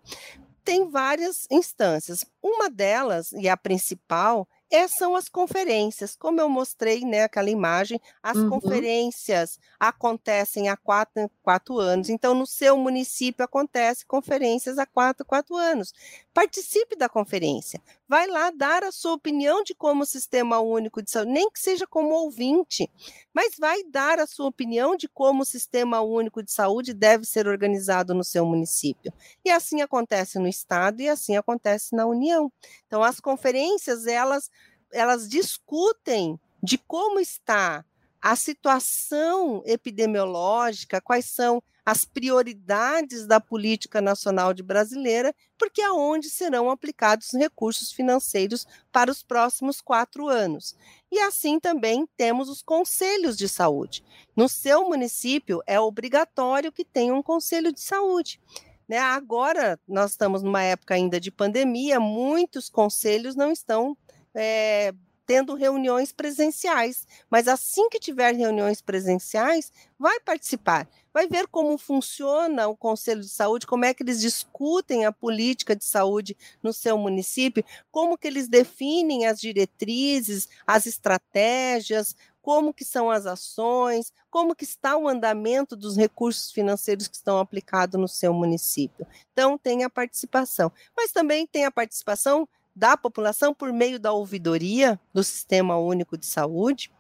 Tem 0.64 0.90
várias 0.90 1.46
instâncias. 1.52 2.26
Uma 2.42 2.70
delas, 2.70 3.32
e 3.34 3.50
a 3.50 3.58
principal, 3.58 4.48
é, 4.72 4.88
são 4.88 5.16
as 5.16 5.30
conferências. 5.30 6.16
Como 6.16 6.42
eu 6.42 6.50
mostrei, 6.50 7.02
né, 7.02 7.24
aquela 7.24 7.50
imagem, 7.50 8.00
as 8.22 8.38
uhum. 8.38 8.50
conferências 8.50 9.60
acontecem 9.80 10.70
há 10.70 10.78
quatro, 10.78 11.30
quatro 11.42 11.80
anos. 11.80 12.10
Então, 12.10 12.34
no 12.34 12.46
seu 12.46 12.78
município 12.78 13.44
acontece 13.44 14.06
conferências 14.06 14.78
há 14.78 14.86
quatro, 14.86 15.26
quatro 15.26 15.56
anos. 15.56 15.94
Participe 16.34 16.96
da 16.96 17.08
conferência. 17.10 17.82
Vai 18.08 18.28
lá 18.28 18.52
dar 18.52 18.84
a 18.84 18.92
sua 18.92 19.14
opinião 19.14 19.64
de 19.64 19.76
como 19.76 20.04
o 20.04 20.06
Sistema 20.06 20.60
Único 20.60 21.02
de 21.02 21.12
Saúde, 21.12 21.32
nem 21.32 21.50
que 21.52 21.60
seja 21.60 21.86
como 21.86 22.14
ouvinte, 22.14 22.90
mas 23.34 23.56
vai 23.60 23.84
dar 23.84 24.20
a 24.20 24.28
sua 24.28 24.48
opinião 24.48 24.96
de 24.96 25.08
como 25.10 25.44
o 25.44 25.46
Sistema 25.46 26.02
Único 26.02 26.42
de 26.42 26.52
Saúde 26.52 26.94
deve 26.94 27.26
ser 27.26 27.48
organizado 27.48 28.14
no 28.14 28.24
seu 28.24 28.46
município. 28.46 29.12
E 29.44 29.50
assim 29.50 29.82
acontece 29.82 30.40
no 30.40 30.48
Estado 30.48 31.02
e 31.02 31.10
assim 31.10 31.36
acontece 31.36 31.96
na 31.96 32.06
União. 32.06 32.52
Então, 32.86 33.04
as 33.04 33.20
conferências, 33.20 34.08
elas 34.08 34.50
elas 34.92 35.28
discutem 35.28 36.40
de 36.64 36.78
como 36.78 37.20
está 37.20 37.86
a 38.22 38.36
situação 38.36 39.62
epidemiológica, 39.66 41.02
quais 41.02 41.26
são 41.26 41.62
as 41.86 42.04
prioridades 42.04 43.26
da 43.26 43.40
política 43.40 44.02
nacional 44.02 44.54
de 44.54 44.62
brasileira, 44.62 45.34
porque 45.58 45.82
é 45.82 45.88
serão 46.24 46.70
aplicados 46.70 47.28
os 47.28 47.40
recursos 47.40 47.94
financeiros 47.94 48.68
para 48.92 49.10
os 49.10 49.24
próximos 49.24 49.80
quatro 49.80 50.28
anos. 50.28 50.76
E 51.10 51.18
assim 51.20 51.62
também 51.62 52.06
temos 52.18 52.50
os 52.50 52.62
conselhos 52.62 53.38
de 53.38 53.48
saúde. 53.48 54.04
No 54.36 54.50
seu 54.50 54.84
município, 54.90 55.62
é 55.66 55.80
obrigatório 55.80 56.74
que 56.74 56.84
tenha 56.84 57.16
um 57.16 57.24
conselho 57.24 57.72
de 57.72 57.80
saúde. 57.80 58.42
Né? 58.86 58.98
Agora, 58.98 59.80
nós 59.88 60.12
estamos 60.12 60.44
numa 60.44 60.64
época 60.64 60.94
ainda 60.94 61.22
de 61.22 61.32
pandemia, 61.32 62.02
muitos 62.02 62.70
conselhos 62.70 63.34
não 63.34 63.50
estão 63.50 63.98
é, 64.36 64.94
tendo 65.28 65.54
reuniões 65.54 66.14
presenciais. 66.14 67.06
Mas 67.30 67.48
assim 67.48 67.90
que 67.90 68.00
tiver 68.00 68.34
reuniões 68.34 68.82
presenciais, 68.82 69.72
vai 70.00 70.20
participar, 70.22 70.88
vai 71.14 71.28
ver 71.28 71.48
como 71.48 71.78
funciona 71.78 72.68
o 72.68 72.78
Conselho 72.78 73.22
de 73.22 73.30
Saúde, 73.30 73.68
como 73.68 73.84
é 73.84 73.94
que 73.94 74.02
eles 74.02 74.22
discutem 74.22 75.06
a 75.06 75.12
política 75.12 75.76
de 75.76 75.84
saúde 75.84 76.36
no 76.64 76.72
seu 76.72 76.98
município, 76.98 77.64
como 77.92 78.18
que 78.18 78.28
eles 78.28 78.48
definem 78.48 79.28
as 79.28 79.40
diretrizes, 79.40 80.48
as 80.66 80.86
estratégias, 80.86 82.16
como 82.48 82.74
que 82.74 82.86
são 82.86 83.12
as 83.12 83.26
ações, 83.26 84.14
como 84.30 84.56
que 84.56 84.64
está 84.64 84.96
o 84.96 85.10
andamento 85.10 85.76
dos 85.76 85.98
recursos 85.98 86.50
financeiros 86.50 87.06
que 87.06 87.18
estão 87.18 87.40
aplicados 87.40 88.00
no 88.00 88.08
seu 88.08 88.34
município. 88.34 89.06
Então, 89.34 89.58
tem 89.58 89.84
a 89.84 89.90
participação. 89.90 90.72
Mas 90.96 91.12
também 91.12 91.46
tem 91.46 91.66
a 91.66 91.72
participação 91.72 92.48
da 92.78 92.96
população 92.96 93.56
por 93.56 93.74
meio 93.74 94.00
da 94.00 94.14
ouvidoria 94.14 95.00
do 95.12 95.24
Sistema 95.24 95.78
Único 95.78 96.16
de 96.16 96.28
Saúde. 96.28 96.92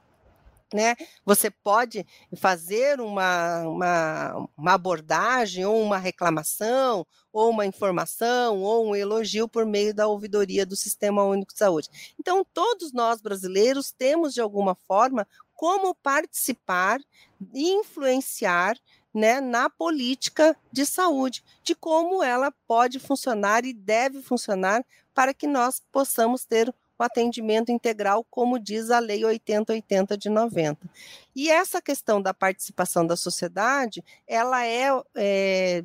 Né? 0.73 0.95
Você 1.23 1.51
pode 1.51 2.05
fazer 2.35 2.99
uma, 2.99 3.59
uma, 3.61 4.49
uma, 4.57 4.73
abordagem, 4.73 5.63
ou 5.63 5.79
uma 5.81 5.97
reclamação, 5.97 7.05
ou 7.31 7.51
uma 7.51 7.65
informação, 7.65 8.59
ou 8.59 8.89
um 8.89 8.95
elogio 8.95 9.47
por 9.47 9.65
meio 9.67 9.93
da 9.93 10.07
ouvidoria 10.07 10.65
do 10.65 10.75
Sistema 10.75 11.23
Único 11.23 11.53
de 11.53 11.59
Saúde. 11.59 11.89
Então, 12.19 12.43
todos 12.53 12.91
nós 12.91 13.21
brasileiros 13.21 13.91
temos, 13.91 14.33
de 14.33 14.41
alguma 14.41 14.75
forma, 14.75 15.27
como 15.53 15.93
participar 15.93 16.99
e 17.53 17.69
influenciar 17.69 18.75
né, 19.13 19.39
na 19.39 19.69
política 19.69 20.55
de 20.71 20.85
saúde, 20.85 21.43
de 21.63 21.73
como 21.73 22.21
ela 22.21 22.51
pode 22.67 22.99
funcionar 22.99 23.63
e 23.63 23.73
deve 23.73 24.21
funcionar 24.21 24.83
para 25.17 25.34
que 25.34 25.47
nós 25.47 25.82
possamos 25.91 26.45
ter 26.45 26.69
o 26.69 27.03
atendimento 27.03 27.71
integral, 27.71 28.23
como 28.30 28.60
diz 28.60 28.91
a 28.91 28.99
Lei 28.99 29.25
8080 29.25 30.15
de 30.15 30.30
90. 30.30 30.88
E 31.36 31.49
essa 31.49 31.82
questão 31.82 32.21
da 32.21 32.36
participação 32.36 33.03
da 33.03 33.15
sociedade, 33.15 34.06
ela 34.27 34.63
é, 34.63 34.89
é 35.15 35.84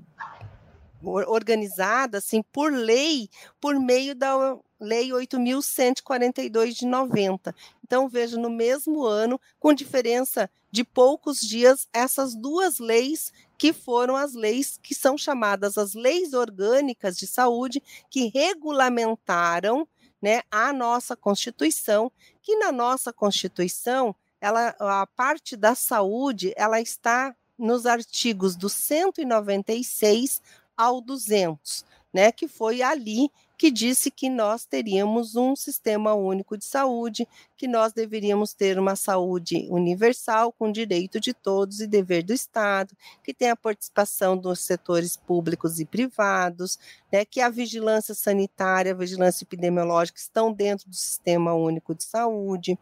organizada 1.03 2.19
assim 2.19 2.43
por 2.53 2.71
lei, 2.71 3.31
por 3.59 3.81
meio 3.81 4.15
da 4.15 4.59
Lei 4.79 5.09
8.142 5.09 6.73
de 6.75 6.87
90. 6.87 7.55
Então, 7.83 8.11
veja, 8.11 8.37
no 8.37 8.51
mesmo 8.51 9.07
ano, 9.07 9.41
com 9.59 9.73
diferença 9.73 10.51
de 10.71 10.85
poucos 10.85 11.41
dias, 11.41 11.89
essas 11.91 12.35
duas 12.35 12.79
leis 12.79 13.33
que 13.63 13.73
foram 13.73 14.17
as 14.17 14.35
leis 14.35 14.77
que 14.83 14.93
são 14.93 15.17
chamadas 15.17 15.79
as 15.79 15.95
leis 15.95 16.33
orgânicas 16.33 17.17
de 17.17 17.29
saúde, 17.29 17.81
que 18.11 18.27
regulamentaram 18.35 19.87
né, 20.21 20.43
a 20.51 20.73
nossa 20.73 21.15
Constituição, 21.15 22.11
que 22.43 22.57
na 22.57 22.73
nossa 22.73 23.13
Constituição, 23.13 24.17
ela, 24.41 24.75
a 24.81 25.07
parte 25.07 25.57
da 25.57 25.77
saúde, 25.77 26.53
ela 26.57 26.81
está 26.81 27.37
nos 27.57 27.87
artigos 27.87 28.57
do 28.57 28.69
196 28.69 30.43
ao 30.77 31.01
200, 31.01 31.85
né, 32.13 32.33
que 32.33 32.49
foi 32.49 32.83
ali 32.83 33.31
que 33.63 33.71
disse 33.71 34.11
que 34.11 34.29
nós 34.29 34.65
teríamos 34.65 35.37
um 35.37 35.55
sistema 35.55 36.13
único 36.15 36.59
de 36.59 36.65
saúde, 36.65 37.29
que 37.57 37.69
nós 37.69 37.93
deveríamos 37.93 38.53
ter 38.53 38.77
uma 38.77 38.97
saúde 38.97 39.69
universal, 39.71 40.51
com 40.51 40.73
direito 40.73 41.21
de 41.21 41.33
todos 41.33 41.79
e 41.79 41.87
dever 41.87 42.25
do 42.25 42.33
Estado, 42.33 42.93
que 43.23 43.33
tem 43.33 43.51
a 43.51 43.57
participação 43.57 44.37
dos 44.37 44.59
setores 44.59 45.17
públicos 45.17 45.79
e 45.79 45.87
privados, 45.87 46.77
né, 47.13 47.25
que 47.25 47.41
a 47.41 47.49
vigilância 47.49 48.17
sanitária, 48.17 48.91
a 48.91 48.97
vigilância 48.97 49.45
epidemiológica 49.45 50.19
estão 50.19 50.53
dentro 50.53 50.91
do 50.91 50.97
sistema 50.97 51.55
único 51.55 51.95
de 51.95 52.03
saúde. 52.03 52.77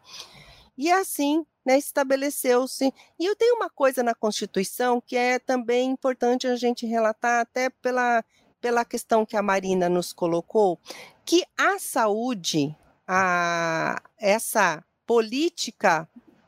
E 0.75 0.91
assim, 0.91 1.45
né, 1.63 1.77
estabeleceu-se. 1.77 2.91
E 3.19 3.25
eu 3.27 3.35
tenho 3.35 3.55
uma 3.55 3.69
coisa 3.69 4.01
na 4.01 4.15
Constituição 4.15 4.99
que 4.99 5.15
é 5.15 5.37
também 5.37 5.91
importante 5.91 6.47
a 6.47 6.55
gente 6.55 6.87
relatar, 6.87 7.41
até 7.41 7.69
pela 7.69 8.23
pela 8.61 8.85
questão 8.85 9.25
que 9.25 9.35
a 9.35 9.41
Marina 9.41 9.89
nos 9.89 10.13
colocou, 10.13 10.79
que 11.25 11.43
a 11.57 11.79
saúde, 11.79 12.75
a, 13.07 14.01
essa 14.17 14.83
política 15.05 16.07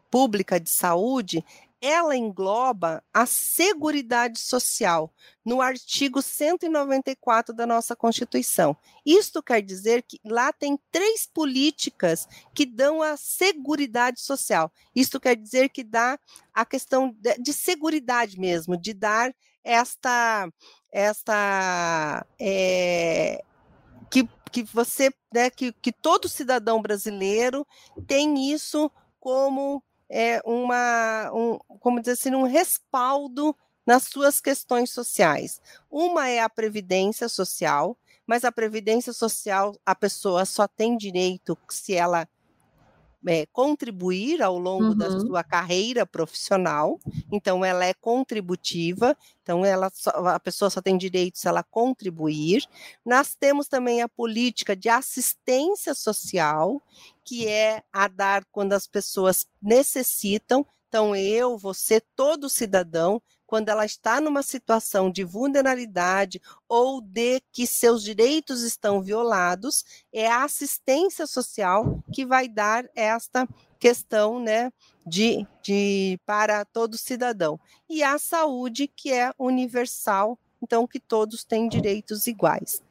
pública 0.09 0.59
de 0.59 0.69
saúde, 0.69 1.43
ela 1.81 2.15
engloba 2.15 3.03
a 3.13 3.25
Seguridade 3.25 4.39
Social, 4.39 5.13
no 5.43 5.59
artigo 5.59 6.21
194 6.21 7.53
da 7.53 7.67
nossa 7.67 7.93
Constituição. 7.93 8.77
Isto 9.05 9.43
quer 9.43 9.61
dizer 9.61 10.01
que 10.03 10.17
lá 10.23 10.53
tem 10.53 10.79
três 10.89 11.27
políticas 11.27 12.25
que 12.53 12.65
dão 12.65 13.01
a 13.01 13.17
Seguridade 13.17 14.21
Social. 14.21 14.71
Isto 14.95 15.19
quer 15.19 15.35
dizer 15.35 15.67
que 15.67 15.83
dá 15.83 16.17
a 16.53 16.63
questão 16.63 17.13
de, 17.19 17.37
de 17.37 17.51
seguridade 17.51 18.39
mesmo, 18.39 18.77
de 18.77 18.93
dar 18.93 19.35
esta 19.63 20.49
esta 20.91 22.25
é, 22.39 23.43
que, 24.11 24.29
que 24.51 24.63
você, 24.63 25.11
né, 25.33 25.49
que, 25.49 25.73
que 25.73 25.91
todo 25.91 26.29
cidadão 26.29 26.81
brasileiro 26.81 27.65
tem 28.05 28.51
isso 28.51 28.91
como 29.19 29.83
é, 30.07 30.39
uma, 30.45 31.31
um, 31.33 31.57
como 31.79 31.99
dizer 31.99 32.11
assim, 32.11 32.35
um 32.35 32.43
respaldo 32.43 33.55
nas 33.83 34.03
suas 34.03 34.39
questões 34.39 34.91
sociais. 34.91 35.59
Uma 35.89 36.29
é 36.29 36.39
a 36.39 36.49
previdência 36.49 37.27
social, 37.27 37.97
mas 38.27 38.43
a 38.43 38.51
previdência 38.51 39.11
social 39.11 39.75
a 39.83 39.95
pessoa 39.95 40.45
só 40.45 40.67
tem 40.67 40.95
direito 40.95 41.57
se 41.69 41.95
ela 41.95 42.27
é, 43.25 43.45
contribuir 43.47 44.41
ao 44.41 44.57
longo 44.57 44.89
uhum. 44.89 44.97
da 44.97 45.19
sua 45.19 45.43
carreira 45.43 46.05
profissional, 46.05 46.99
então 47.31 47.63
ela 47.63 47.85
é 47.85 47.93
contributiva, 47.93 49.17
então 49.41 49.65
ela 49.65 49.89
só, 49.93 50.11
a 50.27 50.39
pessoa 50.39 50.69
só 50.69 50.81
tem 50.81 50.97
direito 50.97 51.37
se 51.37 51.47
ela 51.47 51.63
contribuir. 51.63 52.65
Nós 53.05 53.35
temos 53.35 53.67
também 53.67 54.01
a 54.01 54.09
política 54.09 54.75
de 54.75 54.89
assistência 54.89 55.93
social, 55.93 56.81
que 57.23 57.47
é 57.47 57.83
a 57.91 58.07
dar 58.07 58.45
quando 58.51 58.73
as 58.73 58.87
pessoas 58.87 59.47
necessitam. 59.61 60.65
Então, 60.87 61.15
eu, 61.15 61.57
você, 61.57 61.99
todo 62.15 62.49
cidadão, 62.49 63.21
quando 63.53 63.69
ela 63.69 63.85
está 63.85 64.19
numa 64.19 64.41
situação 64.41 65.11
de 65.11 65.23
vulnerabilidade 65.23 66.41
ou 66.67 66.99
de 66.99 67.39
que 67.51 67.67
seus 67.67 68.01
direitos 68.01 68.63
estão 68.63 68.99
violados, 68.99 69.85
é 70.11 70.25
a 70.25 70.43
assistência 70.43 71.27
social 71.27 72.03
que 72.11 72.25
vai 72.25 72.47
dar 72.49 72.83
esta 72.95 73.47
questão 73.79 74.39
né, 74.39 74.73
de, 75.05 75.45
de 75.61 76.19
para 76.25 76.65
todo 76.65 76.97
cidadão. 76.97 77.59
E 77.87 78.01
a 78.01 78.17
saúde, 78.17 78.87
que 78.87 79.13
é 79.13 79.31
universal, 79.37 80.39
então 80.59 80.87
que 80.87 80.99
todos 80.99 81.43
têm 81.43 81.69
direitos 81.69 82.25
iguais. 82.25 82.81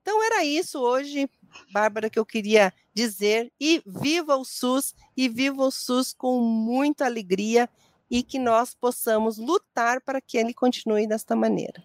Então 0.00 0.22
era 0.22 0.44
isso 0.44 0.78
hoje, 0.78 1.28
Bárbara, 1.72 2.08
que 2.08 2.18
eu 2.20 2.24
queria 2.24 2.72
dizer. 2.94 3.52
E 3.60 3.82
viva 3.84 4.36
o 4.36 4.44
SUS, 4.44 4.94
e 5.16 5.28
viva 5.28 5.64
o 5.64 5.70
SUS 5.72 6.12
com 6.12 6.40
muita 6.40 7.06
alegria 7.06 7.68
e 8.12 8.22
que 8.22 8.38
nós 8.38 8.74
possamos 8.74 9.38
lutar 9.38 10.02
para 10.02 10.20
que 10.20 10.36
ele 10.36 10.52
continue 10.52 11.06
desta 11.06 11.34
maneira. 11.34 11.82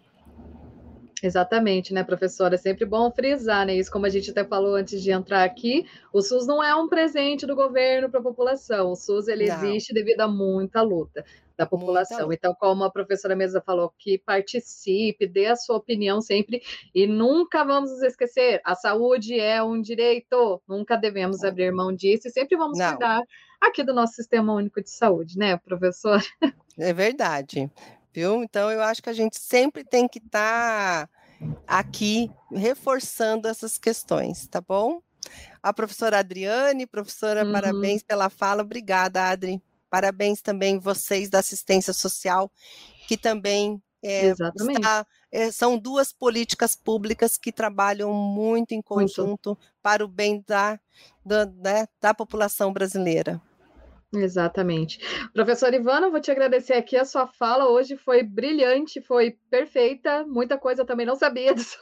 Exatamente, 1.24 1.94
né, 1.94 2.04
professora? 2.04 2.56
É 2.56 2.58
sempre 2.58 2.86
bom 2.86 3.10
frisar, 3.10 3.66
né? 3.66 3.76
Isso, 3.76 3.90
como 3.90 4.06
a 4.06 4.10
gente 4.10 4.30
até 4.30 4.44
falou 4.44 4.76
antes 4.76 5.02
de 5.02 5.10
entrar 5.10 5.44
aqui, 5.44 5.88
o 6.14 6.22
SUS 6.22 6.46
não 6.46 6.62
é 6.62 6.76
um 6.76 6.88
presente 6.88 7.46
do 7.46 7.56
governo 7.56 8.10
para 8.10 8.20
a 8.20 8.24
população. 8.24 8.92
O 8.92 8.96
SUS 8.96 9.30
ele 9.30 9.46
existe 9.46 9.94
devido 9.94 10.22
a 10.22 10.28
muita 10.28 10.82
luta 10.82 11.26
da 11.58 11.66
população. 11.66 12.32
Então, 12.32 12.54
como 12.54 12.84
a 12.84 12.92
professora 12.92 13.36
Mesa 13.36 13.64
falou, 13.66 13.92
que 13.98 14.20
participe, 14.20 15.26
dê 15.26 15.48
a 15.48 15.56
sua 15.56 15.78
opinião 15.78 16.22
sempre 16.22 16.62
e 16.94 17.08
nunca 17.08 17.64
vamos 17.64 17.90
nos 17.90 18.04
esquecer, 18.04 18.62
a 18.64 18.76
saúde 18.76 19.40
é 19.40 19.64
um 19.64 19.82
direito, 19.82 20.62
nunca 20.68 20.96
devemos 20.96 21.44
abrir 21.44 21.72
mão 21.72 21.92
disso 21.92 22.28
e 22.28 22.32
sempre 22.32 22.56
vamos 22.56 22.78
não. 22.78 22.90
cuidar 22.90 23.24
aqui 23.62 23.84
do 23.84 23.94
nosso 23.94 24.14
sistema 24.14 24.54
único 24.54 24.82
de 24.82 24.90
saúde, 24.90 25.38
né, 25.38 25.58
professor? 25.58 26.22
É 26.80 26.94
verdade, 26.94 27.72
viu? 28.14 28.44
Então, 28.44 28.70
eu 28.70 28.84
acho 28.84 29.02
que 29.02 29.10
a 29.10 29.14
gente 29.14 29.40
sempre 29.40 29.84
tem 29.84 30.08
que 30.08 30.20
estar 30.20 31.08
tá 31.08 31.10
aqui 31.66 32.32
reforçando 32.52 33.48
essas 33.48 33.80
questões, 33.80 34.48
tá 34.48 34.62
bom? 34.62 35.02
A 35.62 35.74
professora 35.74 36.20
Adriane, 36.20 36.86
professora, 36.86 37.44
uhum. 37.44 37.52
parabéns 37.52 38.04
pela 38.04 38.30
fala. 38.30 38.62
Obrigada, 38.62 39.24
Adri. 39.24 39.60
Parabéns 39.90 40.42
também 40.42 40.80
vocês 40.80 41.30
da 41.30 41.40
assistência 41.40 41.94
social, 41.94 42.52
que 43.08 43.18
também 43.18 43.82
é, 44.04 44.30
está, 44.30 45.06
é, 45.32 45.52
são 45.52 45.78
duas 45.78 46.12
políticas 46.12 46.76
públicas 46.76 47.38
que 47.38 47.52
trabalham 47.52 48.14
muito 48.14 48.74
em 48.74 48.82
conjunto 48.82 49.50
muito. 49.50 49.58
para 49.82 50.04
o 50.04 50.08
bem 50.08 50.44
da, 50.46 50.80
da, 51.26 51.46
né, 51.46 51.88
da 52.00 52.14
população 52.14 52.72
brasileira. 52.72 53.42
Exatamente. 54.14 55.00
Professor 55.34 55.74
Ivana, 55.74 56.10
vou 56.10 56.22
te 56.22 56.32
agradecer 56.32 56.74
aqui 56.74 56.96
a 56.96 57.04
sua 57.04 57.28
fala. 57.28 57.68
Hoje 57.68 57.98
foi 57.98 58.24
brilhante, 58.24 59.02
foi 59.02 59.38
perfeita. 59.50 60.26
Muita 60.26 60.58
coisa 60.58 60.82
eu 60.82 60.86
também 60.86 61.06
não 61.06 61.16
sabia 61.16 61.54
disso. 61.56 61.78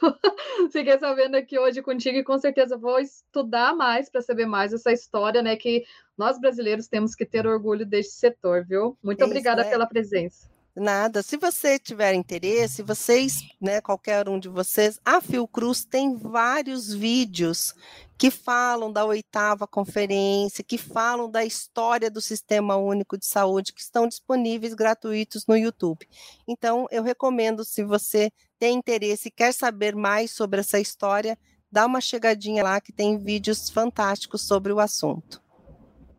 Fiquei 0.72 0.98
sabendo 0.98 1.36
aqui 1.36 1.58
hoje 1.58 1.82
contigo 1.82 2.18
e 2.18 2.24
com 2.24 2.36
certeza 2.36 2.76
vou 2.76 2.98
estudar 2.98 3.76
mais 3.76 4.10
para 4.10 4.22
saber 4.22 4.46
mais 4.46 4.72
essa 4.72 4.92
história, 4.92 5.40
né? 5.40 5.54
Que 5.56 5.84
nós 6.18 6.40
brasileiros 6.40 6.88
temos 6.88 7.14
que 7.14 7.24
ter 7.24 7.46
orgulho 7.46 7.86
deste 7.86 8.14
setor, 8.14 8.64
viu? 8.66 8.98
Muito 9.02 9.20
Isso, 9.20 9.26
obrigada 9.26 9.62
é. 9.62 9.70
pela 9.70 9.86
presença. 9.86 10.55
Nada. 10.78 11.22
Se 11.22 11.38
você 11.38 11.78
tiver 11.78 12.12
interesse, 12.12 12.82
vocês, 12.82 13.38
né, 13.58 13.80
qualquer 13.80 14.28
um 14.28 14.38
de 14.38 14.50
vocês, 14.50 15.00
a 15.02 15.22
Fiocruz 15.22 15.86
tem 15.86 16.14
vários 16.14 16.92
vídeos 16.92 17.74
que 18.18 18.30
falam 18.30 18.92
da 18.92 19.02
oitava 19.06 19.66
conferência, 19.66 20.62
que 20.62 20.76
falam 20.76 21.30
da 21.30 21.42
história 21.46 22.10
do 22.10 22.20
Sistema 22.20 22.76
Único 22.76 23.16
de 23.16 23.24
Saúde, 23.24 23.72
que 23.72 23.80
estão 23.80 24.06
disponíveis 24.06 24.74
gratuitos 24.74 25.46
no 25.46 25.56
YouTube. 25.56 26.06
Então, 26.46 26.86
eu 26.90 27.02
recomendo, 27.02 27.64
se 27.64 27.82
você 27.82 28.30
tem 28.58 28.76
interesse 28.76 29.28
e 29.28 29.30
quer 29.32 29.54
saber 29.54 29.96
mais 29.96 30.30
sobre 30.30 30.60
essa 30.60 30.78
história, 30.78 31.38
dá 31.72 31.86
uma 31.86 32.02
chegadinha 32.02 32.62
lá 32.62 32.82
que 32.82 32.92
tem 32.92 33.16
vídeos 33.16 33.70
fantásticos 33.70 34.42
sobre 34.42 34.74
o 34.74 34.80
assunto. 34.80 35.45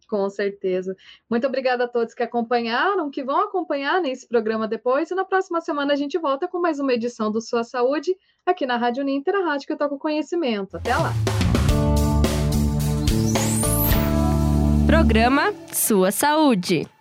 Com 0.08 0.30
certeza. 0.30 0.96
Muito 1.30 1.46
obrigada 1.46 1.84
a 1.84 1.88
todos 1.88 2.14
que 2.14 2.24
acompanharam, 2.24 3.10
que 3.10 3.24
vão 3.24 3.42
acompanhar 3.44 4.02
nesse 4.02 4.28
programa 4.28 4.68
depois. 4.68 5.12
E 5.12 5.16
na 5.16 5.26
próxima 5.26 5.62
semana 5.62 5.94
a 5.94 5.96
gente 5.96 6.18
volta 6.18 6.48
com 6.48 6.60
mais 6.60 6.80
uma 6.80 6.94
edição 6.94 7.32
do 7.32 7.42
Sua 7.42 7.64
Saúde, 7.64 8.16
aqui 8.46 8.66
na 8.66 8.78
Rádio 8.78 9.04
Ninter, 9.04 9.36
a 9.36 9.46
rádio 9.46 9.68
que 9.68 9.74
eu 9.74 9.78
toco 9.78 10.00
conhecimento. 10.00 10.78
Até 10.78 10.96
lá. 10.96 11.12
Programa 14.88 15.54
Sua 15.74 16.12
Saúde. 16.12 16.97